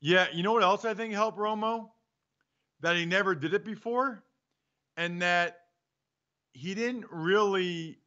[0.00, 1.88] Yeah, you know what else I think helped Romo?
[2.82, 4.22] That he never did it before,
[4.96, 5.58] and that
[6.52, 7.98] he didn't really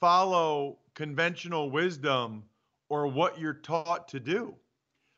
[0.00, 2.42] follow conventional wisdom
[2.88, 4.54] or what you're taught to do.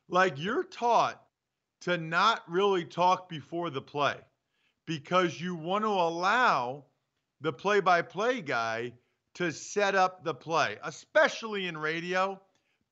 [0.08, 1.22] Like you're taught
[1.82, 4.16] to not really talk before the play
[4.86, 6.84] because you want to allow
[7.40, 8.92] the play by play guy
[9.34, 12.40] to set up the play, especially in radio,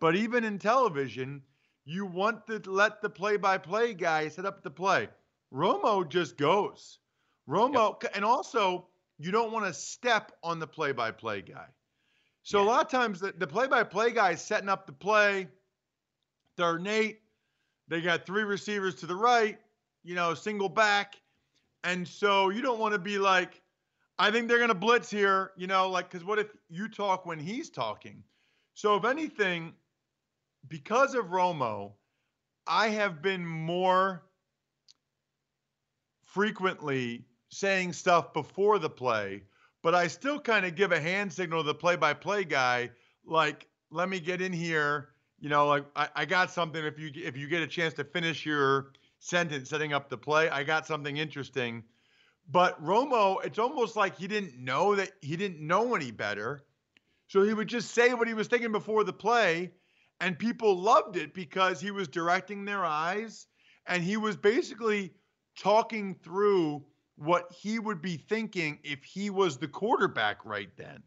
[0.01, 1.43] but even in television,
[1.85, 5.09] you want to let the play by play guy set up the play.
[5.53, 6.99] Romo just goes.
[7.49, 8.13] Romo, yep.
[8.15, 8.87] and also,
[9.19, 11.67] you don't want to step on the play by play guy.
[12.43, 12.65] So yeah.
[12.65, 15.49] a lot of times the play by play guy is setting up the play.
[16.57, 17.21] They're Nate.
[17.89, 19.59] They got three receivers to the right,
[20.05, 21.17] you know, single back.
[21.83, 23.61] And so you don't want to be like,
[24.19, 27.25] I think they're going to blitz here, you know, like, because what if you talk
[27.25, 28.23] when he's talking?
[28.75, 29.73] So, if anything,
[30.69, 31.93] because of Romo,
[32.67, 34.23] I have been more
[36.27, 39.43] frequently saying stuff before the play,
[39.83, 42.91] but I still kind of give a hand signal to the play by play guy,
[43.25, 45.11] like, let me get in here.
[45.39, 46.85] You know, like I, I got something.
[46.85, 50.51] If you if you get a chance to finish your sentence setting up the play,
[50.51, 51.83] I got something interesting.
[52.51, 56.65] But Romo, it's almost like he didn't know that he didn't know any better.
[57.29, 59.71] So he would just say what he was thinking before the play,
[60.21, 63.47] and people loved it because he was directing their eyes
[63.87, 65.13] and he was basically
[65.59, 66.85] talking through
[67.21, 71.03] what he would be thinking if he was the quarterback right then.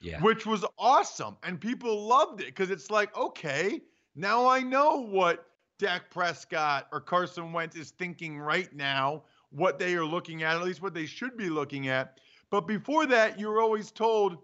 [0.00, 0.20] Yeah.
[0.20, 1.36] Which was awesome.
[1.42, 3.80] And people loved it because it's like, okay,
[4.14, 5.46] now I know what
[5.80, 10.62] Dak Prescott or Carson Wentz is thinking right now what they are looking at, at
[10.62, 12.20] least what they should be looking at.
[12.50, 14.38] But before that, you were always told,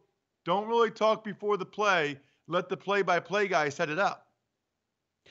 [0.45, 2.19] don't really talk before the play.
[2.49, 4.27] Let the play by play guy set it up.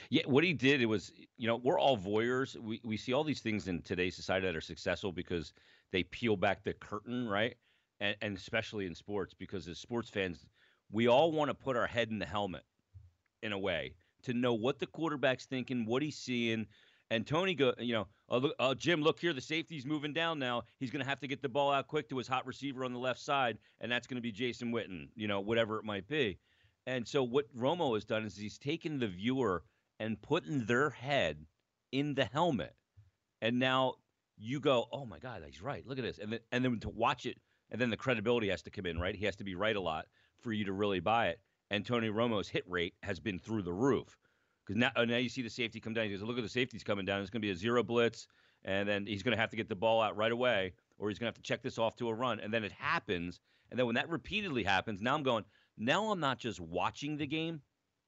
[0.09, 2.55] Yeah, what he did, it was, you know, we're all voyeurs.
[2.55, 5.53] We, we see all these things in today's society that are successful because
[5.91, 7.55] they peel back the curtain, right?
[7.99, 10.45] And, and especially in sports, because as sports fans,
[10.91, 12.63] we all want to put our head in the helmet
[13.43, 16.65] in a way to know what the quarterback's thinking, what he's seeing,
[17.11, 20.37] and Tony go, you know, oh, look, oh, Jim, look here, the safety's moving down
[20.37, 20.63] now.
[20.79, 22.93] He's going to have to get the ball out quick to his hot receiver on
[22.93, 26.07] the left side, and that's going to be Jason Witten, you know, whatever it might
[26.07, 26.37] be.
[26.85, 29.63] And so what Romo has done is he's taken the viewer
[29.99, 31.45] and putting their head
[31.91, 32.75] in the helmet,
[33.41, 33.95] and now
[34.37, 35.85] you go, oh my God, he's right.
[35.85, 37.37] Look at this, and then and then to watch it,
[37.71, 39.15] and then the credibility has to come in, right?
[39.15, 40.05] He has to be right a lot
[40.39, 41.39] for you to really buy it.
[41.69, 44.17] And Tony Romo's hit rate has been through the roof.
[44.65, 46.05] Because now, oh, now you see the safety come down.
[46.05, 47.21] He goes, look at the safety's coming down.
[47.21, 48.27] It's going to be a zero blitz,
[48.63, 51.19] and then he's going to have to get the ball out right away, or he's
[51.19, 52.39] going to have to check this off to a run.
[52.39, 53.39] And then it happens.
[53.71, 55.43] And then when that repeatedly happens, now I'm going,
[55.77, 57.61] now I'm not just watching the game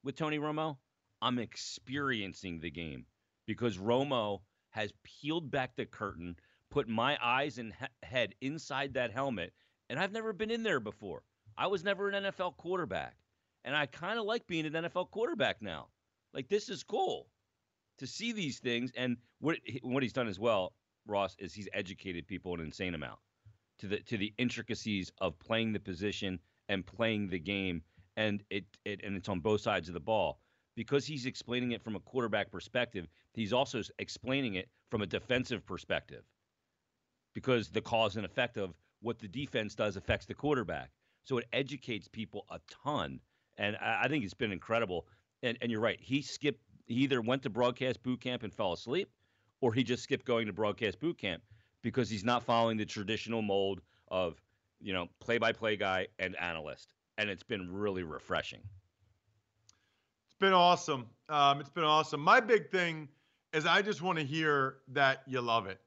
[0.04, 0.76] with Tony Romo,
[1.22, 3.06] I'm experiencing the game
[3.46, 6.36] because Romo has peeled back the curtain,
[6.68, 9.54] put my eyes and he- head inside that helmet,
[9.88, 11.22] and I've never been in there before.
[11.56, 13.16] I was never an NFL quarterback,
[13.64, 15.88] and I kind of like being an NFL quarterback now.
[16.34, 17.28] Like this is cool
[17.98, 18.90] to see these things.
[18.96, 20.72] And what what he's done as well,
[21.06, 23.20] Ross, is he's educated people an insane amount
[23.78, 27.82] to the to the intricacies of playing the position and playing the game.
[28.16, 30.41] And it, it and it's on both sides of the ball
[30.74, 33.06] because he's explaining it from a quarterback perspective.
[33.34, 36.24] He's also explaining it from a defensive perspective
[37.34, 40.90] because the cause and effect of what the defense does affects the quarterback.
[41.24, 43.20] So it educates people a ton.
[43.58, 45.06] And I, I think it's been incredible
[45.42, 45.98] and, and you're right.
[46.00, 46.60] He skipped.
[46.86, 49.08] He either went to broadcast boot camp and fell asleep,
[49.60, 51.42] or he just skipped going to broadcast boot camp
[51.82, 54.40] because he's not following the traditional mold of
[54.80, 56.92] you know play-by-play guy and analyst.
[57.18, 58.62] And it's been really refreshing.
[60.42, 61.06] It's been awesome.
[61.28, 62.20] Um, it's been awesome.
[62.20, 63.06] My big thing
[63.52, 65.78] is I just want to hear that you love it.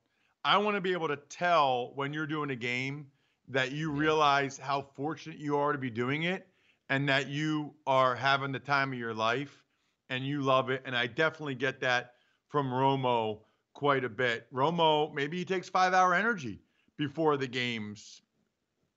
[0.45, 3.07] I want to be able to tell when you're doing a game
[3.49, 6.47] that you realize how fortunate you are to be doing it
[6.87, 9.61] and that you are having the time of your life
[10.09, 10.81] and you love it.
[10.85, 12.13] And I definitely get that
[12.47, 13.39] from Romo
[13.73, 14.47] quite a bit.
[14.53, 16.61] Romo, maybe he takes five hour energy
[16.95, 18.21] before the games.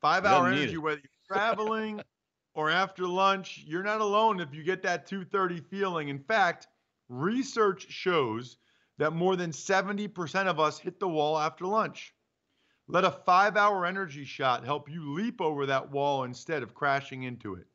[0.01, 2.01] Five hour energy, whether you're traveling
[2.59, 6.09] or after lunch, you're not alone if you get that 230 feeling.
[6.09, 6.67] In fact,
[7.09, 8.57] research shows
[8.97, 12.13] that more than 70% of us hit the wall after lunch.
[12.89, 17.23] Let a five hour energy shot help you leap over that wall instead of crashing
[17.23, 17.69] into it.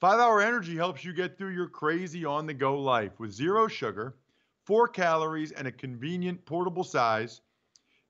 [0.00, 3.68] Five hour energy helps you get through your crazy on the go life with zero
[3.68, 4.16] sugar,
[4.64, 7.42] four calories, and a convenient portable size.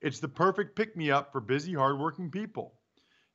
[0.00, 2.72] It's the perfect pick me up for busy, hardworking people.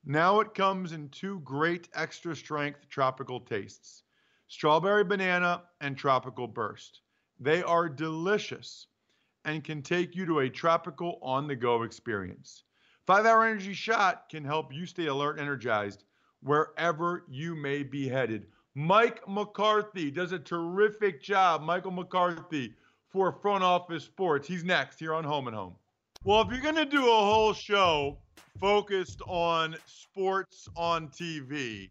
[0.05, 4.03] Now it comes in two great extra strength tropical tastes
[4.47, 7.01] strawberry banana and tropical burst.
[7.39, 8.87] They are delicious
[9.45, 12.63] and can take you to a tropical on the go experience.
[13.05, 16.03] Five hour energy shot can help you stay alert energized
[16.41, 18.47] wherever you may be headed.
[18.75, 21.61] Mike McCarthy does a terrific job.
[21.61, 22.73] Michael McCarthy
[23.09, 24.47] for Front Office Sports.
[24.47, 25.75] He's next here on Home and Home.
[26.23, 28.17] Well, if you're going to do a whole show
[28.59, 31.89] focused on sports on TV,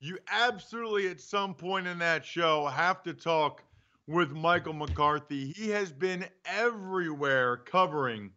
[0.00, 3.62] you absolutely at some point in that show have to talk
[4.06, 5.52] with Michael McCarthy.
[5.52, 8.30] He has been everywhere covering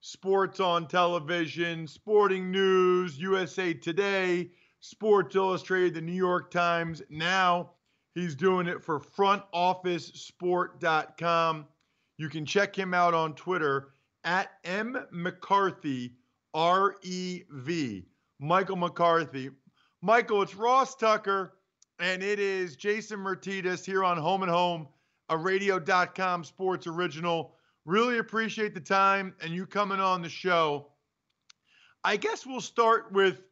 [0.00, 4.50] sports on television, sporting news, USA Today,
[4.80, 7.02] Sports Illustrated, the New York Times.
[7.08, 7.70] Now
[8.14, 11.66] he's doing it for frontofficesport.com.
[12.18, 16.14] You can check him out on Twitter at M McCarthy
[16.54, 18.04] R E V.
[18.38, 19.50] Michael McCarthy.
[20.00, 21.54] Michael, it's Ross Tucker,
[22.00, 24.88] and it is Jason Martinez here on Home and Home,
[25.28, 27.54] a radio.com sports original.
[27.84, 30.88] Really appreciate the time and you coming on the show.
[32.04, 33.42] I guess we'll start with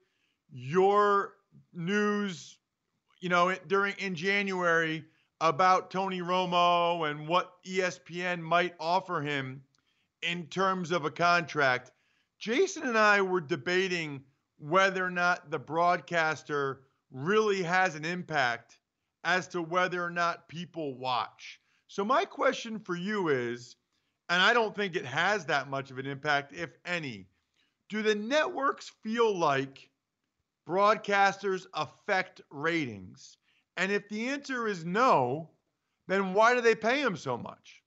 [0.53, 1.35] your
[1.73, 2.59] news,
[3.21, 5.05] you know, during in January
[5.41, 9.63] about Tony Romo and what ESPN might offer him
[10.23, 11.93] in terms of a contract.
[12.41, 14.25] Jason and I were debating
[14.57, 18.79] whether or not the broadcaster really has an impact
[19.25, 21.61] as to whether or not people watch.
[21.87, 23.77] So, my question for you is,
[24.31, 27.29] and I don't think it has that much of an impact, if any,
[27.91, 29.91] do the networks feel like
[30.67, 33.37] broadcasters affect ratings?
[33.77, 35.51] And if the answer is no,
[36.07, 37.80] then why do they pay them so much?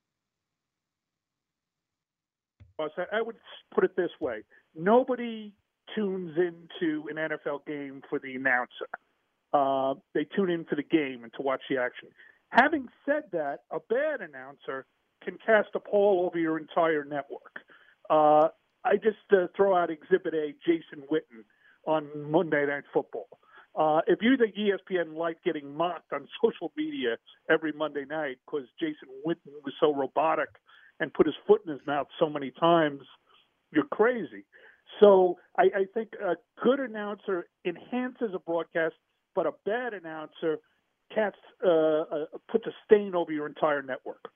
[2.79, 3.35] I would
[3.73, 4.43] put it this way
[4.75, 5.53] nobody
[5.95, 8.89] tunes into an NFL game for the announcer.
[9.53, 12.09] Uh, they tune in for the game and to watch the action.
[12.49, 14.85] Having said that, a bad announcer
[15.23, 17.59] can cast a pall over your entire network.
[18.09, 18.47] Uh,
[18.83, 21.43] I just uh, throw out Exhibit A, Jason Witten
[21.85, 23.27] on Monday Night Football.
[23.75, 27.17] Uh, if you think ESPN liked getting mocked on social media
[27.49, 30.49] every Monday night because Jason Witten was so robotic
[30.99, 33.01] and put his foot in his mouth so many times,
[33.71, 34.45] you're crazy.
[34.99, 38.95] So I, I think a good announcer enhances a broadcast,
[39.35, 40.59] but a bad announcer
[41.13, 44.29] casts uh, uh, puts a stain over your entire network.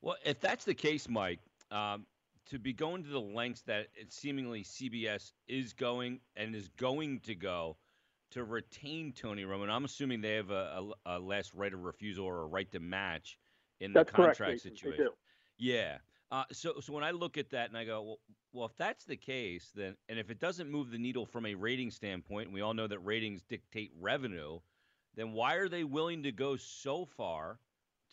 [0.00, 1.40] Well, if that's the case, Mike,
[1.70, 2.06] um,
[2.50, 7.20] to be going to the lengths that it seemingly CBS is going and is going
[7.20, 7.76] to go
[8.32, 11.82] to retain Tony Romo, and I'm assuming they have a, a, a last right of
[11.82, 13.38] refusal or a right to match
[13.82, 15.08] in That's the contract correct, situation.
[15.58, 15.98] Yeah.
[16.30, 18.18] Uh, so, so when I look at that and I go, well,
[18.54, 21.54] well, if that's the case, then and if it doesn't move the needle from a
[21.54, 24.58] rating standpoint, and we all know that ratings dictate revenue,
[25.14, 27.58] then why are they willing to go so far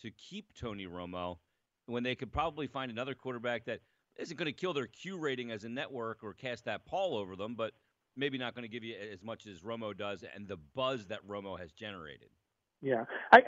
[0.02, 1.38] to keep Tony Romo
[1.86, 3.80] when they could probably find another quarterback that
[4.18, 7.36] isn't going to kill their Q rating as a network or cast that pall over
[7.36, 7.74] them, but
[8.16, 11.26] maybe not going to give you as much as Romo does and the buzz that
[11.28, 12.30] Romo has generated.
[12.82, 13.42] Yeah, I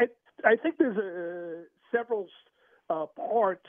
[0.46, 1.64] I, think there's a,
[1.96, 2.28] several
[2.90, 3.68] uh, parts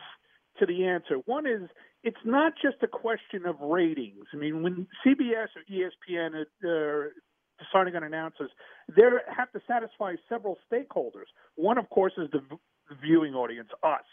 [0.59, 1.17] to the answer.
[1.27, 1.69] One is
[2.03, 4.25] it's not just a question of ratings.
[4.33, 7.13] I mean, when CBS or ESPN are
[7.59, 8.51] deciding on announcers,
[8.89, 9.03] they
[9.35, 11.31] have to satisfy several stakeholders.
[11.55, 12.41] One, of course, is the
[13.01, 14.05] viewing audience, us.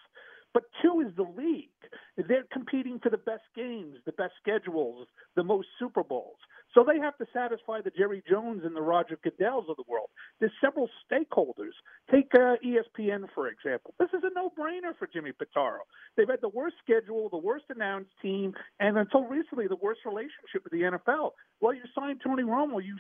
[0.54, 1.70] But two is the league.
[2.18, 6.38] They're competing for the best games, the best schedules, the most Super Bowls.
[6.74, 10.10] So they have to satisfy the Jerry Jones and the Roger Goodells of the world.
[10.40, 11.74] There's several stakeholders.
[12.12, 13.96] Take uh, ESPN, for example.
[14.00, 15.80] This is a no-brainer for Jimmy Pitaro.
[16.16, 20.64] They've had the worst schedule, the worst announced team, and until recently, the worst relationship
[20.64, 21.32] with the NFL.
[21.60, 22.84] Well, you signed Tony Romo.
[22.84, 22.98] You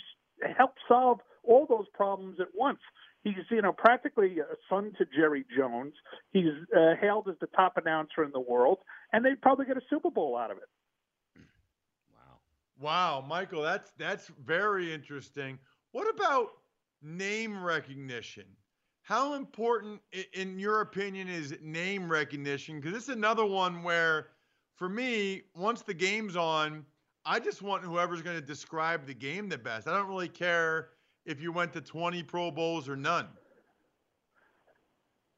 [0.57, 2.79] help solve all those problems at once.
[3.23, 5.93] He's, you know, practically a son to Jerry Jones.
[6.31, 8.79] He's uh, hailed as the top announcer in the world,
[9.11, 10.63] and they'd probably get a Super Bowl out of it.
[12.79, 15.59] Wow, Michael, that's that's very interesting.
[15.91, 16.51] What about
[17.01, 18.45] name recognition?
[19.01, 20.01] How important,
[20.33, 22.79] in your opinion, is name recognition?
[22.79, 24.27] Because this is another one where,
[24.75, 26.85] for me, once the game's on,
[27.25, 29.87] I just want whoever's going to describe the game the best.
[29.87, 30.89] I don't really care
[31.25, 33.27] if you went to 20 Pro Bowls or none.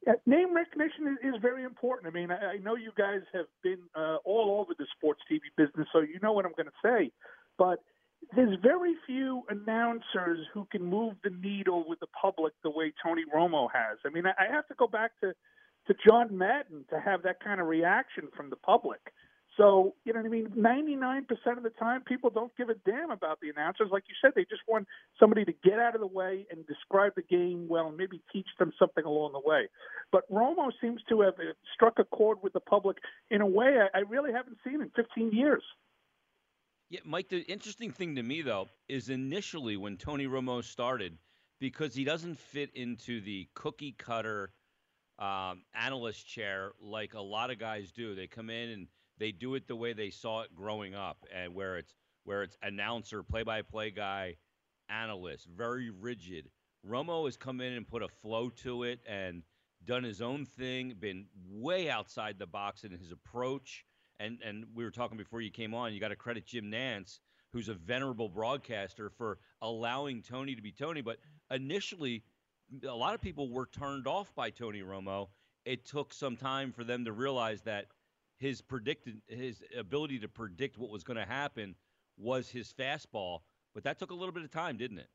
[0.06, 2.12] Yeah, name recognition is, very important.
[2.12, 5.40] I mean, I, I know you guys have been uh, all over the sports TV
[5.56, 7.12] business, so you know what I'm going to say.
[7.58, 7.80] But
[8.34, 13.22] there's very few announcers who can move the needle with the public the way Tony
[13.34, 13.98] Romo has.
[14.06, 15.34] I mean, I, have to go back to
[15.88, 19.00] to John Madden to have that kind of reaction from the public.
[19.56, 20.46] So, you know what I mean?
[20.56, 21.24] 99%
[21.58, 23.88] of the time, people don't give a damn about the announcers.
[23.90, 24.86] Like you said, they just want
[25.20, 28.46] somebody to get out of the way and describe the game well and maybe teach
[28.58, 29.68] them something along the way.
[30.10, 32.96] But Romo seems to have uh, struck a chord with the public
[33.30, 35.62] in a way I, I really haven't seen in 15 years.
[36.92, 41.16] Yeah, Mike, the interesting thing to me, though, is initially when Tony Romo started,
[41.58, 44.52] because he doesn't fit into the cookie cutter
[45.18, 48.14] um, analyst chair like a lot of guys do.
[48.14, 48.88] They come in and–
[49.18, 52.58] they do it the way they saw it growing up, and where it's where it's
[52.62, 54.36] announcer, play-by-play guy,
[54.90, 56.50] analyst, very rigid.
[56.86, 59.44] Romo has come in and put a flow to it and
[59.86, 63.86] done his own thing, been way outside the box in his approach.
[64.20, 65.92] And and we were talking before you came on.
[65.92, 67.18] You got to credit Jim Nantz,
[67.52, 71.00] who's a venerable broadcaster, for allowing Tony to be Tony.
[71.00, 71.18] But
[71.50, 72.22] initially,
[72.88, 75.28] a lot of people were turned off by Tony Romo.
[75.64, 77.86] It took some time for them to realize that
[78.38, 81.76] his predicted his ability to predict what was going to happen
[82.18, 83.40] was his fastball,
[83.74, 85.08] but that took a little bit of time, didn't it?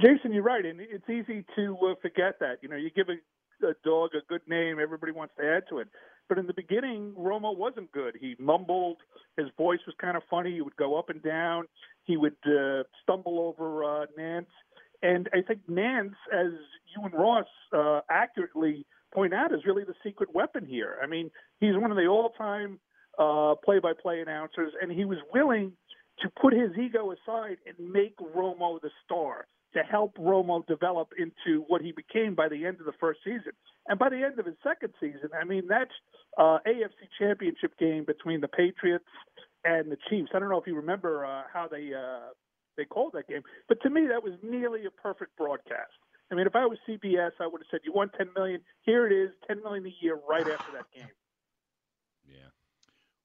[0.00, 2.58] Jason, you're right, and it's easy to uh, forget that.
[2.62, 5.78] You know, you give a, a dog a good name, everybody wants to add to
[5.78, 5.88] it.
[6.30, 8.16] But in the beginning, Romo wasn't good.
[8.20, 8.98] He mumbled.
[9.36, 10.52] His voice was kind of funny.
[10.52, 11.64] He would go up and down.
[12.04, 14.46] He would uh, stumble over uh, Nantz.
[15.02, 16.52] And I think Nantz, as
[16.94, 20.98] you and Ross uh, accurately point out is really the secret weapon here.
[21.02, 22.78] I mean, he's one of the all-time
[23.18, 25.72] uh, play-by-play announcers, and he was willing
[26.20, 31.64] to put his ego aside and make Romo the star to help Romo develop into
[31.68, 33.52] what he became by the end of the first season.
[33.86, 35.88] And by the end of his second season, I mean, that
[36.36, 39.04] uh, AFC championship game between the Patriots
[39.64, 40.30] and the Chiefs.
[40.34, 42.30] I don't know if you remember uh, how they uh,
[42.76, 45.92] they called that game, but to me, that was nearly a perfect broadcast.
[46.32, 48.60] I mean, if I was CBS, I would have said, "You want ten million?
[48.82, 51.08] Here it is, ten million a year, right after that game."
[52.26, 52.36] Yeah.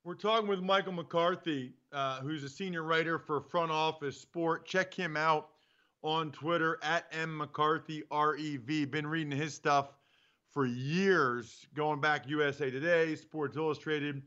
[0.04, 4.66] We're talking with Michael McCarthy, uh, who's a senior writer for Front Office Sport.
[4.66, 5.50] Check him out
[6.06, 8.92] on Twitter at M McCarthy REV.
[8.92, 9.94] Been reading his stuff
[10.52, 14.22] for years, going back USA Today, Sports Illustrated,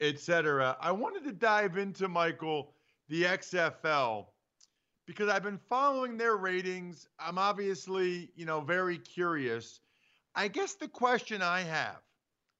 [0.00, 0.76] etc.
[0.80, 2.72] I wanted to dive into Michael
[3.08, 4.26] the XFL
[5.06, 7.08] because I've been following their ratings.
[7.18, 9.80] I'm obviously, you know, very curious.
[10.36, 12.00] I guess the question I have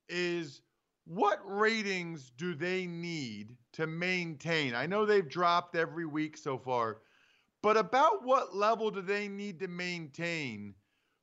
[0.09, 0.63] is
[1.07, 4.75] what ratings do they need to maintain?
[4.75, 6.99] I know they've dropped every week so far,
[7.65, 10.75] but about what level do they need to maintain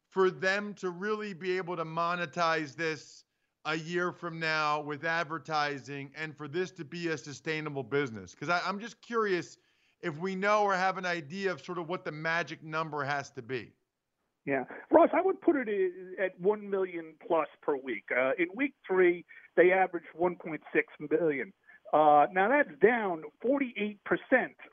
[0.10, 3.26] for them to really be able to monetize this
[3.66, 8.32] a year from now with advertising and for this to be a sustainable business?
[8.32, 9.60] Because I'm just curious
[10.02, 13.30] if we know or have an idea of sort of what the magic number has
[13.34, 13.72] to be.
[14.44, 15.70] Yeah, Ross, I would put it
[16.20, 18.06] at one million plus per week.
[18.18, 19.26] Uh, in week three,
[19.56, 20.58] they averaged 1.6
[21.12, 21.54] million.
[21.94, 23.98] Uh, now that's down 48%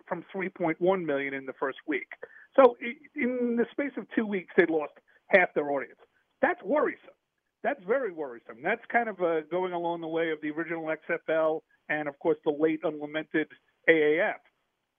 [0.06, 2.08] from 3.1 million in the first week.
[2.56, 2.76] So
[3.16, 4.92] in the space of two weeks, they lost
[5.28, 5.98] half their audience.
[6.42, 7.14] That's worrisome.
[7.62, 8.58] That's very worrisome.
[8.62, 12.38] That's kind of uh, going along the way of the original XFL and, of course,
[12.44, 13.48] the late unlamented
[13.88, 14.34] AAF.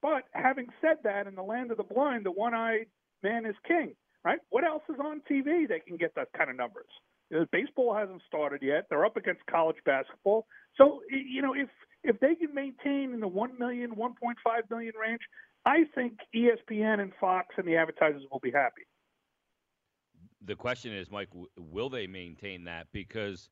[0.01, 2.87] But having said that, in the land of the blind, the one-eyed
[3.23, 3.93] man is king,
[4.23, 4.39] right?
[4.49, 6.87] What else is on TV that can get that kind of numbers?
[7.29, 8.85] You know, baseball hasn't started yet.
[8.89, 10.47] They're up against college basketball.
[10.77, 11.69] So, you know, if
[12.03, 15.21] if they can maintain in the 1 million, 1.5 million range,
[15.65, 18.83] I think ESPN and Fox and the advertisers will be happy.
[20.45, 22.87] The question is, Mike, will they maintain that?
[22.93, 23.49] Because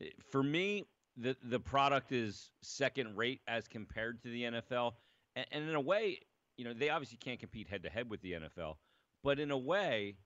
[0.00, 0.84] eh, for me,
[1.16, 4.92] the the product is second rate as compared to the NFL.
[5.36, 6.20] And, and in a way,
[6.56, 8.76] you know, they obviously can't compete head to head with the NFL,
[9.22, 10.16] but in a way,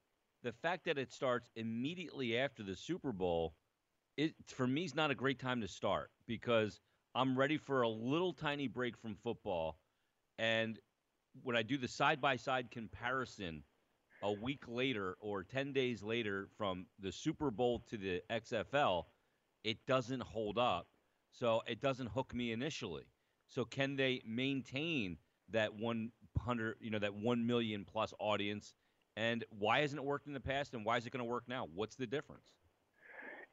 [0.42, 3.54] the fact that it starts immediately after the Super Bowl,
[4.16, 6.80] it for me is not a great time to start because
[7.16, 9.78] I'm ready for a little tiny break from football,
[10.38, 10.78] and
[11.42, 13.62] when I do the side by side comparison
[14.22, 19.04] a week later or 10 days later from the Super Bowl to the XFL,
[19.64, 20.88] it doesn't hold up.
[21.32, 23.04] So it doesn't hook me initially.
[23.48, 25.16] So can they maintain
[25.50, 28.74] that 100, you know, that 1 million plus audience?
[29.16, 31.44] And why hasn't it worked in the past and why is it going to work
[31.48, 31.66] now?
[31.74, 32.44] What's the difference?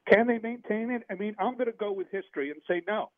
[0.09, 1.03] Can they maintain it?
[1.09, 3.09] I mean, I'm going to go with history and say no.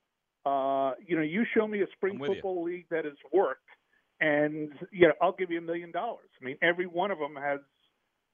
[0.46, 2.76] Uh, you know, you show me a spring football you.
[2.76, 3.68] league that has worked,
[4.22, 6.30] and you know, I'll give you a million dollars.
[6.42, 7.60] I mean, every one of them has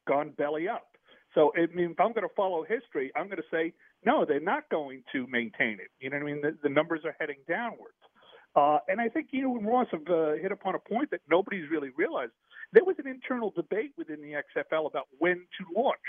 [0.07, 0.87] gone belly up.
[1.33, 3.73] So, I mean, if I'm going to follow history, I'm going to say,
[4.05, 5.89] no, they're not going to maintain it.
[5.99, 6.41] You know what I mean?
[6.41, 7.95] The, the numbers are heading downwards.
[8.55, 11.69] Uh, and I think you and Ross have uh, hit upon a point that nobody's
[11.71, 12.33] really realized.
[12.73, 15.99] There was an internal debate within the XFL about when to launch.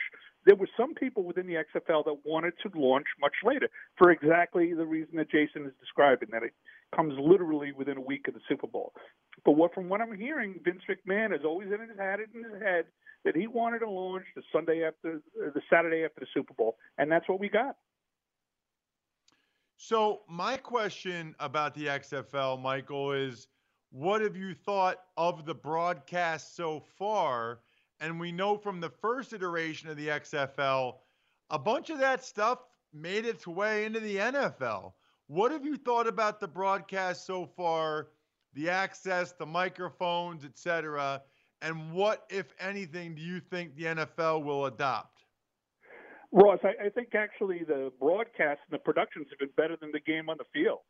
[0.45, 4.75] There were some people within the XFL that wanted to launch much later for exactly
[4.75, 6.53] the reason that Jason is describing, that it
[6.95, 8.93] comes literally within a week of the Super Bowl.
[9.45, 12.87] But what from what I'm hearing, Vince McMahon has always had it in his head
[13.25, 16.77] that he wanted to launch the Sunday after uh, the Saturday after the Super Bowl,
[16.99, 17.77] and that's what we got.
[19.77, 23.49] So my question about the XFL, Michael, is
[23.91, 27.61] what have you thought of the broadcast so far?
[28.03, 30.97] And we know from the first iteration of the XFL,
[31.51, 32.59] a bunch of that stuff
[32.93, 34.93] made its way into the NFL.
[35.29, 38.09] What have you thought about the broadcast so far,
[38.55, 41.23] the access, the microphones, etc.?
[41.63, 45.21] And what, if anything, do you think the NFL will adopt?
[46.33, 50.01] Ross, I, I think actually the broadcast and the productions have been better than the
[50.01, 50.81] game on the field.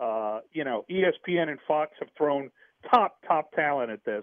[0.00, 2.50] Uh, you know, ESPN and Fox have thrown
[2.88, 4.22] top, top talent at this.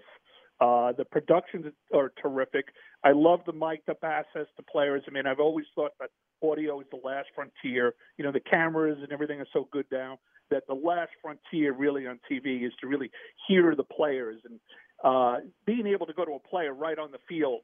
[0.60, 2.66] Uh, the productions are terrific.
[3.02, 5.02] I love the mic'd up access to players.
[5.08, 6.10] I mean, I've always thought that
[6.42, 7.94] audio is the last frontier.
[8.18, 10.18] You know, the cameras and everything are so good now
[10.50, 13.10] that the last frontier really on TV is to really
[13.48, 14.60] hear the players and
[15.02, 17.62] uh, being able to go to a player right on the field,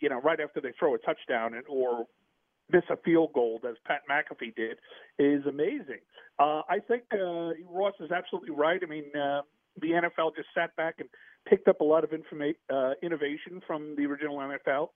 [0.00, 2.06] you know, right after they throw a touchdown and, or
[2.70, 4.78] miss a field goal, as Pat McAfee did,
[5.18, 6.00] is amazing.
[6.38, 8.80] Uh, I think uh, Ross is absolutely right.
[8.82, 9.42] I mean, uh,
[9.80, 11.08] the NFL just sat back and
[11.48, 14.88] picked up a lot of informa- uh, innovation from the original NFL,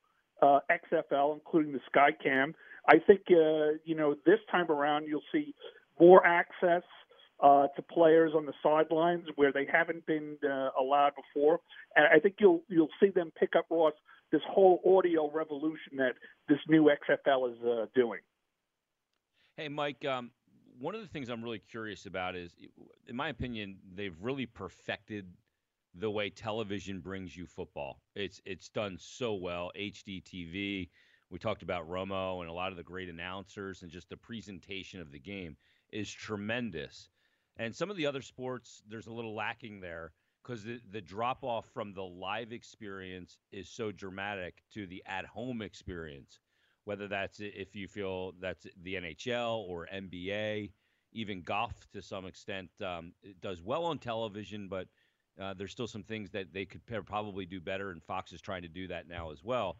[0.42, 2.54] uh, XFL, including the SkyCam.
[2.88, 5.54] I think uh, you know this time around you'll see
[5.98, 6.82] more access
[7.40, 11.60] uh, to players on the sidelines where they haven't been uh, allowed before,
[11.96, 13.94] and I think you'll you'll see them pick up Ross
[14.32, 16.14] this whole audio revolution that
[16.48, 18.20] this new XFL is uh, doing.
[19.56, 20.04] Hey, Mike.
[20.04, 20.30] Um,
[20.80, 22.54] one of the things I'm really curious about is,
[23.06, 25.26] in my opinion, they've really perfected
[25.94, 28.00] the way television brings you football.
[28.14, 29.70] It's it's done so well.
[29.76, 30.88] HD TV.
[31.28, 35.00] We talked about Romo and a lot of the great announcers and just the presentation
[35.00, 35.56] of the game
[35.92, 37.10] is tremendous.
[37.56, 40.12] And some of the other sports, there's a little lacking there
[40.42, 45.26] because the, the drop off from the live experience is so dramatic to the at
[45.26, 46.40] home experience.
[46.84, 50.70] Whether that's if you feel that's the NHL or NBA,
[51.12, 54.86] even golf to some extent um, does well on television, but
[55.40, 58.62] uh, there's still some things that they could probably do better, and Fox is trying
[58.62, 59.78] to do that now as well.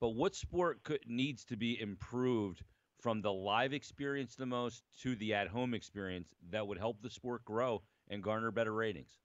[0.00, 2.62] But what sport could, needs to be improved
[3.00, 7.10] from the live experience the most to the at home experience that would help the
[7.10, 9.18] sport grow and garner better ratings?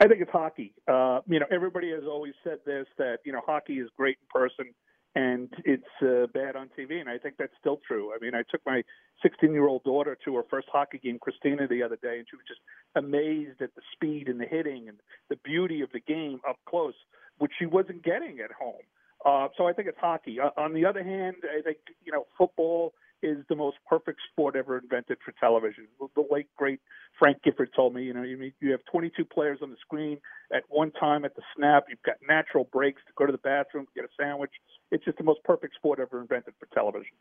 [0.00, 0.74] I think it's hockey.
[0.88, 4.40] Uh, you know, everybody has always said this that you know hockey is great in
[4.40, 4.74] person
[5.14, 8.12] and it's uh, bad on TV, and I think that's still true.
[8.14, 8.82] I mean, I took my
[9.24, 12.60] 16-year-old daughter to her first hockey game, Christina, the other day, and she was just
[12.96, 14.98] amazed at the speed and the hitting and
[15.30, 16.94] the beauty of the game up close,
[17.38, 18.82] which she wasn't getting at home.
[19.24, 20.38] Uh, so I think it's hockey.
[20.40, 22.92] Uh, on the other hand, I think you know football
[23.24, 25.88] is the most perfect sport ever invented for television.
[25.98, 26.78] The late great
[27.18, 30.18] Frank Gifford told me, you know, you you have 22 players on the screen
[30.52, 31.86] at one time at the snap.
[31.88, 34.50] You've got natural breaks to go to the bathroom, get a sandwich.
[34.90, 37.16] It's just the most perfect sport ever invented for television.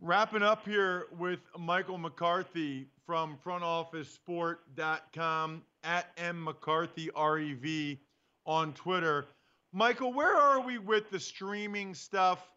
[0.00, 7.98] Wrapping up here with Michael McCarthy from frontofficesport.com at M McCarthy REV
[8.46, 9.26] on Twitter.
[9.72, 12.50] Michael, where are we with the streaming stuff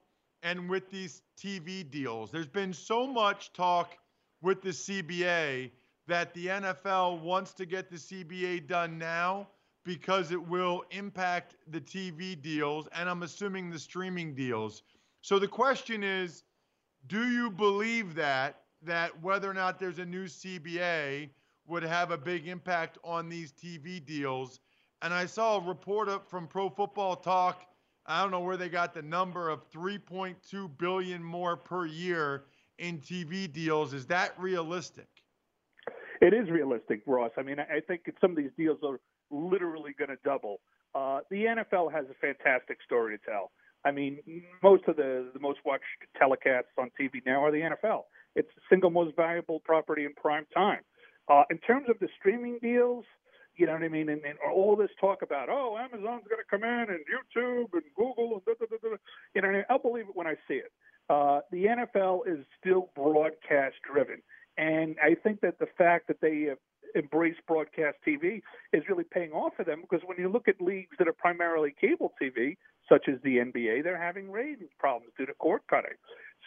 [0.44, 2.32] and with these TV deals?
[2.32, 3.98] There's been so much talk
[4.42, 5.72] with the CBA
[6.08, 9.48] that the NFL wants to get the CBA done now
[9.86, 14.84] because it will impact the TV deals and I'm assuming the streaming deals.
[15.22, 16.44] So the question is,
[17.08, 21.30] do you believe that that whether or not there's a new CBA
[21.68, 24.60] would have a big impact on these TV deals?
[25.04, 27.66] and I saw a report up from Pro Football Talk.
[28.06, 32.44] I don't know where they got the number of 3.2 billion more per year
[32.78, 33.94] in TV deals.
[33.94, 35.08] Is that realistic?
[36.22, 37.32] It is realistic, Ross.
[37.38, 39.00] I mean, I think some of these deals are
[39.32, 40.60] literally going to double.
[40.96, 43.52] Uh, the NFL has a fantastic story to tell.
[43.86, 44.20] I mean,
[44.62, 45.84] most of the, the most watched
[46.22, 48.04] telecasts on TV now are the NFL.
[48.36, 50.80] It's the single most valuable property in prime time.
[51.30, 53.06] Uh, in terms of the streaming deals,
[53.56, 54.10] you know what I mean?
[54.10, 57.84] And, and all this talk about, oh, Amazon's going to come in and YouTube and
[57.96, 58.96] Google and da, da, da, da.
[59.36, 60.72] you know, I'll believe it when I see it.
[61.10, 64.22] Uh, the NFL is still broadcast driven,
[64.58, 66.58] and I think that the fact that they have
[66.96, 68.42] embraced broadcast TV
[68.72, 71.74] is really paying off for them because when you look at leagues that are primarily
[71.80, 72.56] cable TV,
[72.88, 75.98] such as the NBA, they're having ratings problems due to cord cutting.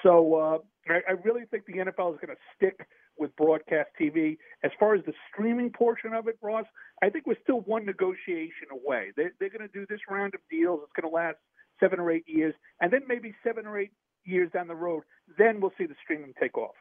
[0.02, 2.86] So uh, I, I really think the NFL is going to stick
[3.18, 4.36] with broadcast TV.
[4.64, 6.66] As far as the streaming portion of it, Ross,
[7.02, 9.12] I think we're still one negotiation away.
[9.16, 10.80] They, they're going to do this round of deals.
[10.82, 11.36] It's going to last
[11.80, 13.92] seven or eight years, and then maybe seven or eight
[14.24, 15.02] years down the road,
[15.38, 16.74] then we'll see the streaming take off.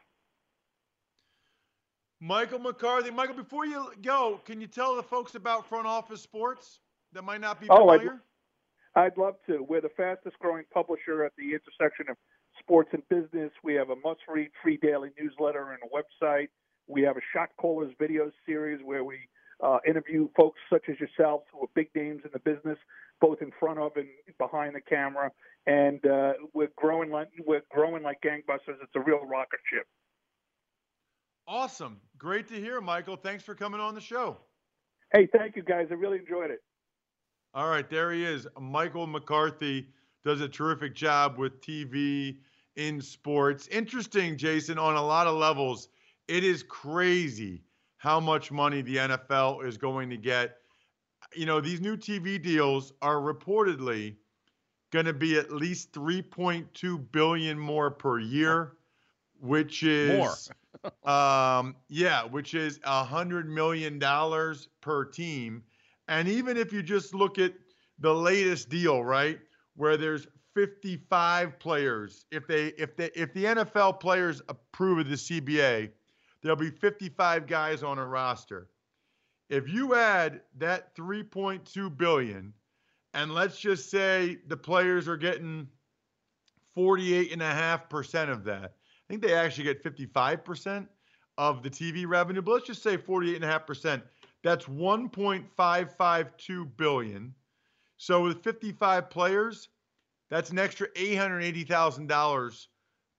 [2.20, 3.10] Michael McCarthy.
[3.10, 6.80] Michael, before you go, can you tell the folks about Front Office Sports
[7.12, 8.20] that might not be familiar?
[8.96, 9.62] Oh, I'd, I'd love to.
[9.62, 12.16] We're the fastest growing publisher at the intersection of
[12.58, 13.50] sports and business.
[13.62, 16.48] We have a must read free daily newsletter and a website.
[16.86, 19.18] We have a Shot Callers video series where we
[19.62, 22.78] uh, interview folks such as yourself who are big names in the business,
[23.20, 25.30] both in front of and behind the camera.
[25.66, 28.76] And uh, we're growing like we're growing like gangbusters.
[28.82, 29.86] It's a real rocket ship.
[31.48, 32.00] Awesome.
[32.18, 33.16] Great to hear, Michael.
[33.16, 34.36] Thanks for coming on the show.
[35.12, 35.86] Hey, thank you guys.
[35.90, 36.60] I really enjoyed it.
[37.54, 38.46] All right, there he is.
[38.60, 39.88] Michael McCarthy
[40.26, 42.38] does a terrific job with TV
[42.74, 43.68] in sports.
[43.68, 45.88] Interesting, Jason, on a lot of levels.
[46.26, 47.62] It is crazy
[47.98, 50.56] how much money the NFL is going to get.
[51.36, 54.16] You know, these new TV deals are reportedly
[54.90, 58.72] going to be at least 3.2 billion more per year,
[59.40, 60.50] which is
[61.04, 61.08] more.
[61.60, 65.62] um, yeah, which is a hundred million dollars per team.
[66.08, 67.52] And even if you just look at
[68.00, 69.38] the latest deal, right,
[69.76, 75.16] where there's 55 players, if they if they if the NFL players approve of the
[75.16, 75.90] CBA,
[76.42, 78.68] there'll be 55 guys on a roster.
[79.48, 82.52] If you add that 3.2 billion,
[83.14, 85.68] and let's just say the players are getting
[86.76, 88.64] 48.5% of that.
[88.64, 90.86] I think they actually get 55%
[91.38, 94.02] of the TV revenue, but let's just say 48.5%.
[94.42, 97.34] That's 1.552 billion.
[97.96, 99.68] So with 55 players,
[100.30, 102.66] that's an extra $880,000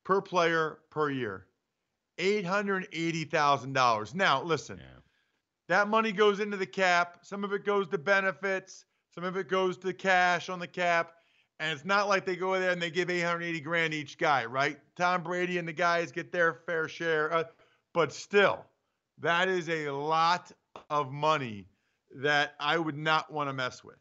[0.03, 1.47] per player per year.
[2.19, 4.13] $880,000.
[4.13, 4.78] Now, listen.
[4.78, 4.86] Yeah.
[5.69, 7.19] That money goes into the cap.
[7.23, 8.86] Some of it goes to benefits.
[9.13, 11.13] Some of it goes to cash on the cap.
[11.59, 14.78] And it's not like they go there and they give 880 grand each guy, right?
[14.95, 17.34] Tom Brady and the guys get their fair share.
[17.34, 17.43] Uh,
[17.93, 18.63] but still,
[19.19, 20.51] that is a lot
[20.89, 21.67] of money
[22.15, 23.97] that I would not want to mess with.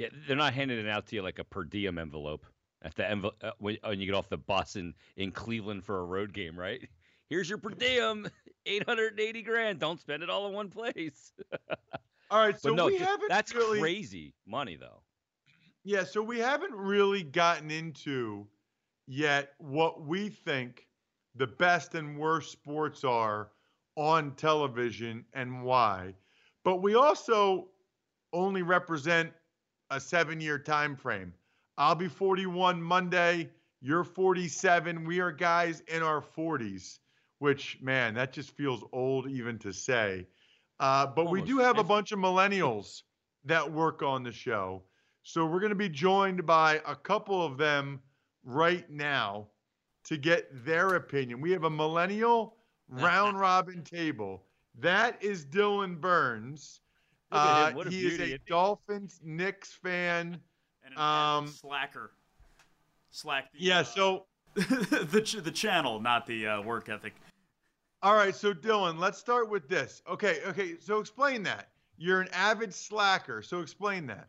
[0.00, 2.46] Yeah, they're not handing it out to you like a per diem envelope
[2.82, 6.00] at the envelope uh, when, when you get off the bus in, in Cleveland for
[6.00, 6.88] a road game, right?
[7.28, 8.26] Here's your per diem,
[8.66, 9.78] 880 grand.
[9.78, 11.32] Don't spend it all in one place.
[12.30, 15.02] All right, so no, we ju- haven't that's really, crazy money though.
[15.84, 18.46] Yeah, so we haven't really gotten into
[19.06, 20.86] yet what we think
[21.34, 23.50] the best and worst sports are
[23.96, 26.14] on television and why.
[26.64, 27.68] But we also
[28.32, 29.32] only represent
[29.90, 31.32] a 7-year time frame.
[31.78, 35.04] I'll be 41 Monday, you're 47.
[35.04, 36.98] We are guys in our 40s,
[37.38, 40.26] which man, that just feels old even to say.
[40.78, 43.02] Uh, but we do have a bunch of millennials
[43.44, 44.82] that work on the show.
[45.22, 48.00] So we're going to be joined by a couple of them
[48.44, 49.48] right now
[50.04, 51.40] to get their opinion.
[51.40, 52.56] We have a millennial
[52.88, 54.42] round robin table.
[54.78, 56.80] That is Dylan Burns.
[57.32, 60.40] Look at him, Uh, what a he is a Dolphins Knicks fan.
[60.84, 62.12] and an Um, slacker.
[63.10, 63.52] Slack.
[63.52, 67.14] The, Yeah, uh, so the ch- the channel, not the uh, work ethic.
[68.02, 70.02] all right, so Dylan, let's start with this.
[70.08, 71.68] Okay, okay, so explain that.
[71.98, 74.28] You're an avid slacker, so explain that.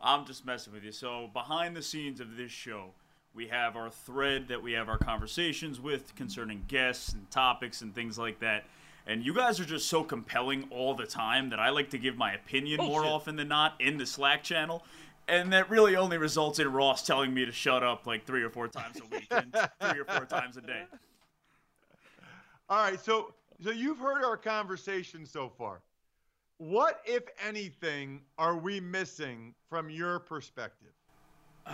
[0.00, 0.92] I'm just messing with you.
[0.92, 2.90] So behind the scenes of this show,
[3.34, 7.94] we have our thread that we have our conversations with concerning guests and topics and
[7.94, 8.64] things like that.
[9.06, 12.16] And you guys are just so compelling all the time that I like to give
[12.16, 13.12] my opinion oh, more Bullshit.
[13.12, 14.84] often than not in the Slack channel.
[15.28, 18.50] And that really only results in Ross telling me to shut up like three or
[18.50, 19.52] four times a week and
[19.90, 20.84] three or four times a day.
[22.68, 25.80] All right, so so you've heard our conversation so far.
[26.58, 30.92] What, if anything, are we missing from your perspective?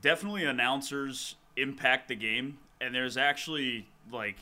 [0.00, 4.36] definitely announcers impact the game and there's actually like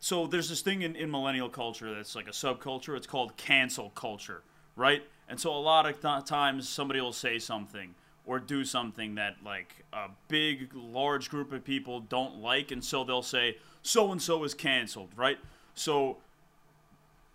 [0.00, 3.90] so there's this thing in, in millennial culture that's like a subculture it's called cancel
[3.90, 4.42] culture
[4.76, 7.94] right and so a lot of th- times somebody will say something
[8.26, 13.04] or do something that like a big large group of people don't like and so
[13.04, 15.38] they'll say so and so is canceled right
[15.74, 16.18] so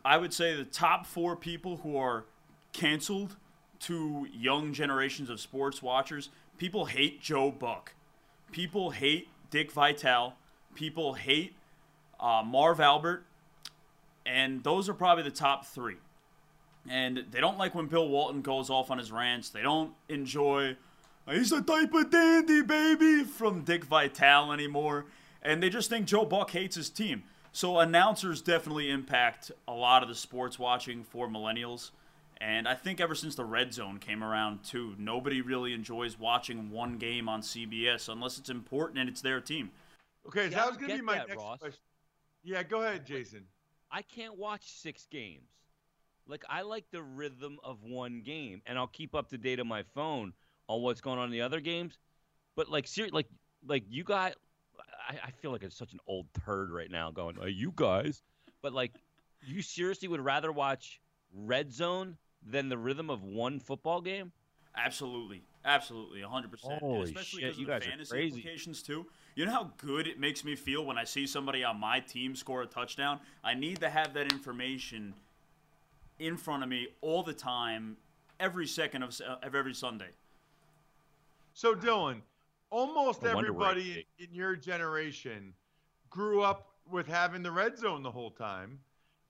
[0.06, 2.26] I would say the top four people who are
[2.74, 3.38] canceled
[3.80, 6.30] to young generations of sports watchers.
[6.60, 7.94] People hate Joe Buck.
[8.52, 10.36] People hate Dick Vitale.
[10.76, 11.56] People hate
[12.20, 13.26] uh, Marv Albert.
[14.26, 15.98] And those are probably the top three.
[16.90, 19.50] And they don't like when Bill Walton goes off on his rants.
[19.50, 20.78] They don't enjoy,
[21.30, 25.06] he's a diaper dandy, baby, from Dick Vitale anymore.
[25.42, 27.24] And they just think Joe Buck hates his team.
[27.52, 31.92] So announcers definitely impact a lot of the sports watching for millennials.
[32.42, 36.70] And I think ever since the red zone came around, too, nobody really enjoys watching
[36.70, 39.72] one game on CBS unless it's important and it's their team.
[40.28, 41.60] Okay, See, so I that was going to be my that, next Ross.
[41.60, 41.80] question.
[42.46, 43.44] Yeah, go ahead, Jason.
[43.92, 45.50] I can't watch six games.
[46.28, 49.68] Like I like the rhythm of one game, and I'll keep up to date on
[49.68, 50.34] my phone
[50.68, 51.98] on what's going on in the other games.
[52.56, 53.28] But like, ser- like,
[53.68, 54.34] like you guys,
[55.10, 57.12] I, I feel like it's such an old turd right now.
[57.12, 58.24] Going, uh, you guys,
[58.62, 58.94] but like,
[59.46, 61.02] you seriously would rather watch
[61.34, 64.32] Red Zone than the rhythm of one football game?
[64.78, 66.52] Absolutely, absolutely, 100.
[66.52, 68.36] percent Holy Especially shit, because you of the guys are fantasy crazy.
[68.38, 69.06] implications too.
[69.36, 72.36] You know how good it makes me feel when I see somebody on my team
[72.38, 73.20] score a touchdown.
[73.44, 75.14] I need to have that information
[76.20, 77.98] in front of me all the time,
[78.40, 80.10] every second of, of every Sunday.
[81.54, 82.22] So, Dylan,
[82.70, 85.54] almost No wonder we're everybody in, in your generation
[86.10, 88.80] grew up with having the red zone the whole time,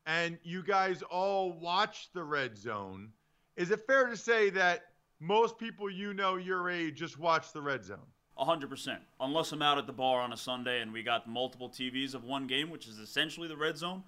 [0.06, 3.10] and you guys all watched the red zone.
[3.56, 4.84] Is it fair to say that
[5.20, 8.06] most people you know your age just watch the red zone?
[8.38, 9.00] Hundred percent.
[9.20, 12.24] Unless I'm out at the bar on a Sunday and we got multiple TVs of
[12.24, 14.04] one game, which is essentially the red zone.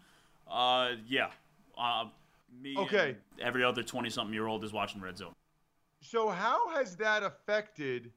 [0.49, 1.29] Uh, yeah.
[1.77, 2.05] Uh,
[2.61, 3.15] me Okay.
[3.41, 5.33] every other twenty-something-year-old is watching red zone.
[6.01, 8.11] So, how has that affected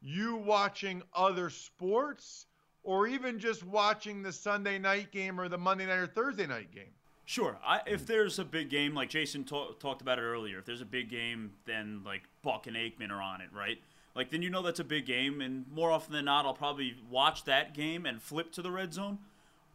[0.00, 2.46] you watching other sports
[2.84, 6.72] or even just watching the Sunday night game or the Monday night or Thursday night
[6.72, 6.92] game?
[7.24, 7.56] Sure.
[7.64, 10.80] I, if there's a big game, like Jason ta- talked about it earlier, if there's
[10.80, 13.78] a big game, then like Buck and Aikman are on it, right?
[14.14, 16.96] Like then you know that's a big game, and more often than not, I'll probably
[17.10, 19.18] watch that game and flip to the red zone,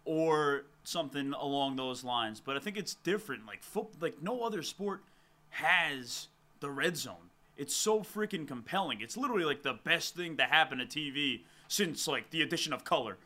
[0.06, 2.40] or something along those lines.
[2.40, 3.46] But I think it's different.
[3.46, 5.02] Like foot, like no other sport
[5.50, 6.28] has
[6.60, 7.32] the red zone.
[7.58, 9.02] It's so freaking compelling.
[9.02, 12.84] It's literally like the best thing to happen to TV since like the addition of
[12.84, 13.18] color.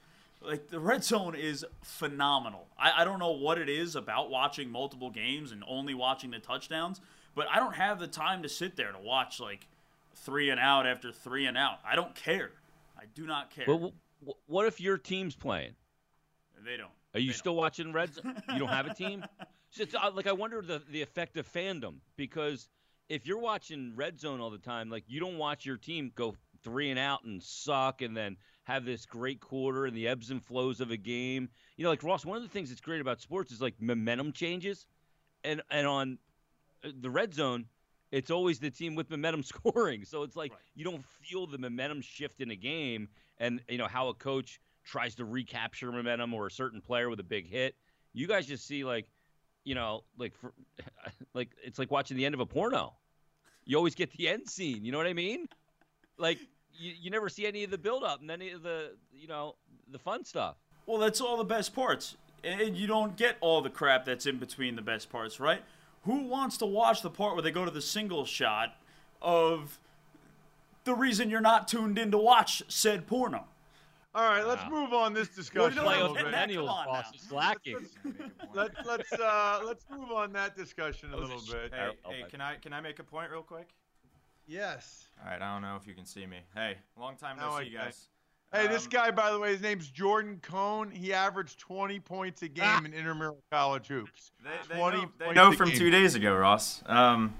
[0.41, 2.68] Like the red zone is phenomenal.
[2.80, 6.39] I, I don't know what it is about watching multiple games and only watching the
[6.39, 6.99] touchdowns,
[7.36, 9.68] but I don't have the time to sit there to watch like
[10.16, 11.80] three and out after three and out.
[11.86, 12.51] I don't care.
[12.97, 13.66] I do not care.
[13.66, 15.74] Wh- what if your team's playing?
[16.64, 16.91] they don't.
[17.14, 18.20] Are you still watching Reds?
[18.53, 19.26] You don't have a team?
[19.72, 22.70] So it's, uh, like I wonder the the effect of fandom because
[23.09, 26.36] if you're watching Red Zone all the time, like you don't watch your team go
[26.64, 30.43] three and out and suck, and then have this great quarter and the ebbs and
[30.43, 31.49] flows of a game.
[31.78, 34.32] You know, like Ross, one of the things that's great about sports is like momentum
[34.32, 34.86] changes,
[35.43, 36.18] and and on
[36.86, 37.66] uh, the Red Zone.
[38.12, 42.01] It's always the team with momentum scoring, so it's like you don't feel the momentum
[42.01, 43.07] shift in a game,
[43.39, 47.20] and you know how a coach tries to recapture momentum or a certain player with
[47.20, 47.76] a big hit.
[48.14, 49.07] You guys just see like,
[49.64, 50.53] you know, like for,
[51.34, 52.93] like it's like watching the end of a porno.
[53.66, 54.84] You always get the end scene.
[54.84, 55.47] You know what I mean?
[56.18, 56.39] Like
[56.74, 59.55] you, you never see any of the build up and any of the you know
[59.89, 60.55] the fun stuff.
[60.86, 62.18] Well, that's all the best parts.
[62.43, 65.62] And you don't get all the crap that's in between the best parts, right?
[66.04, 68.76] Who wants to watch the part where they go to the single shot
[69.22, 69.80] of
[70.84, 73.45] the reason you're not tuned in to watch said porno?
[74.14, 76.34] All right, let's move on this discussion Well, a you know, little bit.
[76.36, 77.78] millennials, boss, is slacking.
[78.54, 81.72] Let, let's uh, let's move on that discussion a little bit.
[81.74, 83.70] Hey, hey, can I can I make a point real quick?
[84.47, 85.08] Yes.
[85.24, 86.39] All right, I don't know if you can see me.
[86.54, 87.80] Hey, long time no Now I see, can.
[87.86, 88.08] guys.
[88.54, 90.91] Hey, this Um, guy, by the way, his name's Jordan Cohn.
[90.91, 94.32] He averaged 20 points a game in intramural college hoops.
[94.43, 95.78] They, they 20 know, they points know a from game.
[95.78, 96.84] two days ago, Ross.
[96.86, 97.34] Um,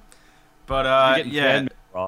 [0.68, 1.66] but uh, yeah.
[1.94, 2.08] fan.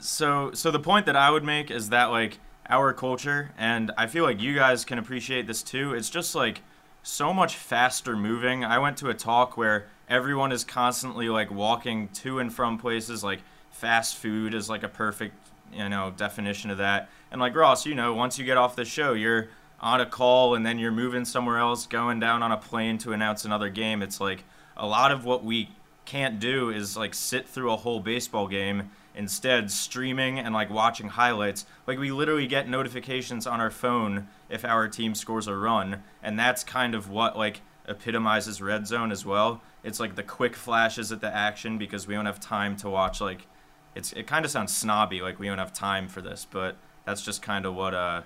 [0.00, 4.06] So so the point that I would make is that like our culture, and I
[4.06, 5.94] feel like you guys can appreciate this too.
[5.94, 6.62] It's just like
[7.02, 8.64] so much faster moving.
[8.64, 13.22] I went to a talk where everyone is constantly like walking to and from places.
[13.22, 15.41] Like fast food is like a perfect
[15.72, 17.10] you know definition of that.
[17.30, 19.48] And like Ross, you know, once you get off the show, you're
[19.80, 23.12] on a call and then you're moving somewhere else, going down on a plane to
[23.12, 24.02] announce another game.
[24.02, 24.44] It's like
[24.76, 25.70] a lot of what we
[26.04, 31.08] can't do is like sit through a whole baseball game instead streaming and like watching
[31.08, 36.02] highlights like we literally get notifications on our phone if our team scores a run
[36.22, 40.56] and that's kind of what like epitomizes red zone as well it's like the quick
[40.56, 43.46] flashes at the action because we don't have time to watch like
[43.94, 47.22] it's it kind of sounds snobby like we don't have time for this but that's
[47.22, 48.22] just kind of what uh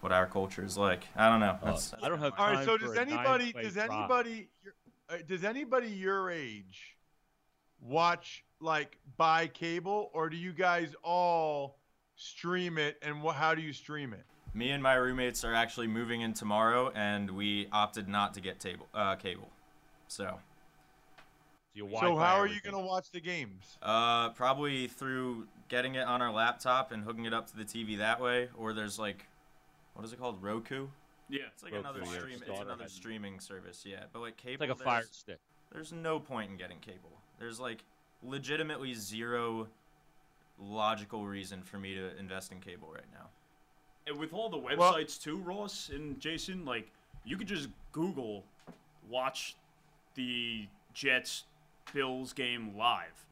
[0.00, 1.06] what our culture is like.
[1.16, 1.56] I don't know.
[1.64, 4.48] That's, I don't have All right, time so for does a anybody nine-play does anybody
[4.62, 4.74] your-
[5.08, 6.96] uh, does anybody your age
[7.80, 11.78] watch like buy cable or do you guys all
[12.16, 14.24] stream it and wh- how do you stream it?
[14.52, 18.60] me and my roommates are actually moving in tomorrow and we opted not to get
[18.60, 19.48] table uh cable.
[20.06, 20.38] So your
[21.76, 23.78] So Wi-Fi, how are you going to watch the games?
[23.82, 27.98] Uh, probably through getting it on our laptop and hooking it up to the TV
[27.98, 29.26] that way, or there's like,
[29.94, 30.86] what is it called, Roku?
[31.28, 32.38] Yeah, It's like Roku, another stream.
[32.46, 34.04] It's another streaming service, yeah.
[34.12, 35.38] But like cable, It's like a Fire Stick.
[35.72, 37.10] There's no point in getting cable.
[37.38, 37.82] There's like
[38.22, 39.66] legitimately zero
[40.60, 43.26] logical reason for me to invest in cable right now.
[44.06, 45.04] And with all the websites Well-
[45.36, 46.92] too, Ross and Jason, like
[47.24, 48.44] you could just Google
[49.08, 49.56] watch
[50.14, 51.44] the Jets
[51.92, 53.26] Bills game live,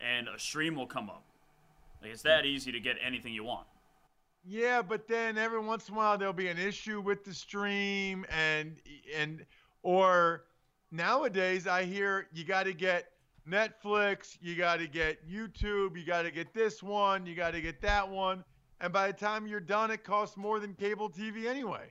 [0.00, 1.24] and a stream will come up.
[2.02, 3.66] Like it's that easy to get anything you want.
[4.46, 8.26] Yeah, but then every once in a while there'll be an issue with the stream
[8.30, 8.76] and
[9.16, 9.46] and
[9.82, 10.44] or
[10.90, 13.06] nowadays I hear you got to get
[13.48, 17.62] Netflix, you got to get YouTube, you got to get this one, you got to
[17.62, 18.44] get that one,
[18.80, 21.88] and by the time you're done it costs more than cable TV anyway.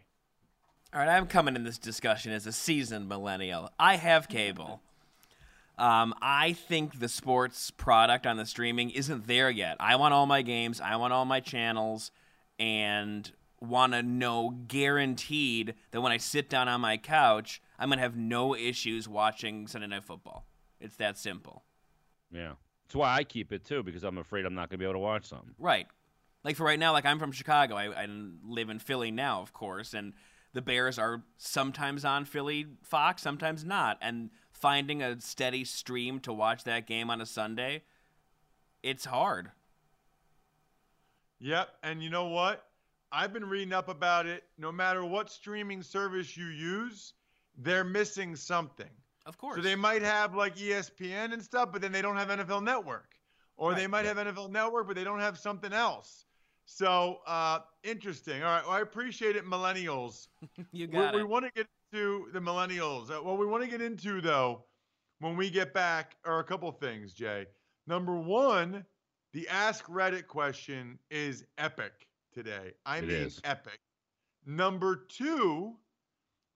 [0.93, 3.71] All right, I'm coming in this discussion as a seasoned millennial.
[3.79, 4.79] I have cable.
[5.77, 9.77] Um, I think the sports product on the streaming isn't there yet.
[9.79, 12.11] I want all my games, I want all my channels,
[12.59, 17.97] and want to know guaranteed that when I sit down on my couch, I'm going
[17.97, 20.45] to have no issues watching Sunday Night Football.
[20.79, 21.63] It's that simple.
[22.31, 22.53] Yeah.
[22.93, 24.99] That's why I keep it too, because I'm afraid I'm not gonna be able to
[24.99, 25.55] watch something.
[25.57, 25.87] Right.
[26.43, 27.75] Like for right now, like I'm from Chicago.
[27.75, 28.07] I, I
[28.45, 30.13] live in Philly now, of course, and
[30.53, 33.97] the Bears are sometimes on Philly Fox, sometimes not.
[34.01, 37.83] And finding a steady stream to watch that game on a Sunday,
[38.81, 39.51] it's hard.
[41.39, 42.65] Yep, and you know what?
[43.11, 44.43] I've been reading up about it.
[44.57, 47.13] No matter what streaming service you use,
[47.57, 48.89] they're missing something.
[49.25, 49.57] Of course.
[49.57, 53.09] So they might have like ESPN and stuff, but then they don't have NFL Network.
[53.55, 56.25] Or they might have NFL Network, but they don't have something else.
[56.65, 58.41] So uh, interesting.
[58.41, 58.63] All right.
[58.65, 60.27] Well, I appreciate it, millennials.
[60.71, 61.27] you we, got we it.
[61.27, 63.11] want to get into the millennials.
[63.11, 64.65] Uh, what we want to get into, though,
[65.19, 67.45] when we get back, are a couple things, Jay.
[67.87, 68.85] Number one,
[69.33, 72.73] the Ask Reddit question is epic today.
[72.85, 73.41] I It mean, is.
[73.43, 73.79] epic.
[74.45, 75.73] Number two,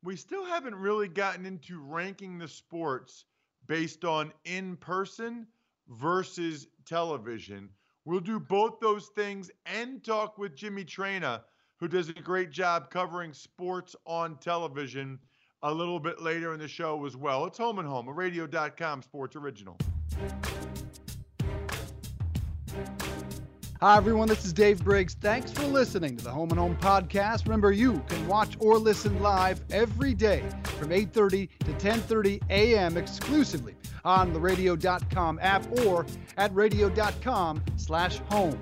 [0.04, 3.26] we still haven't really gotten into ranking the sports
[3.68, 5.48] based on in person
[5.90, 7.70] versus television.
[8.06, 11.42] We'll do both those things and talk with Jimmy Traina,
[11.80, 15.20] who does a great job covering sports on television
[15.64, 17.46] a little bit later in the show as well.
[17.46, 19.78] It's Home and Home, a radio.com sports original.
[23.80, 24.28] Hi, everyone.
[24.28, 25.14] This is Dave Briggs.
[25.14, 27.44] Thanks for listening to the Home and Home podcast.
[27.44, 30.44] Remember, you can watch or listen live every day
[30.80, 32.98] from 8:30 to 10:30 a.m.
[32.98, 36.08] exclusively on the Radio.com app or
[36.38, 38.62] at Radio.com/home.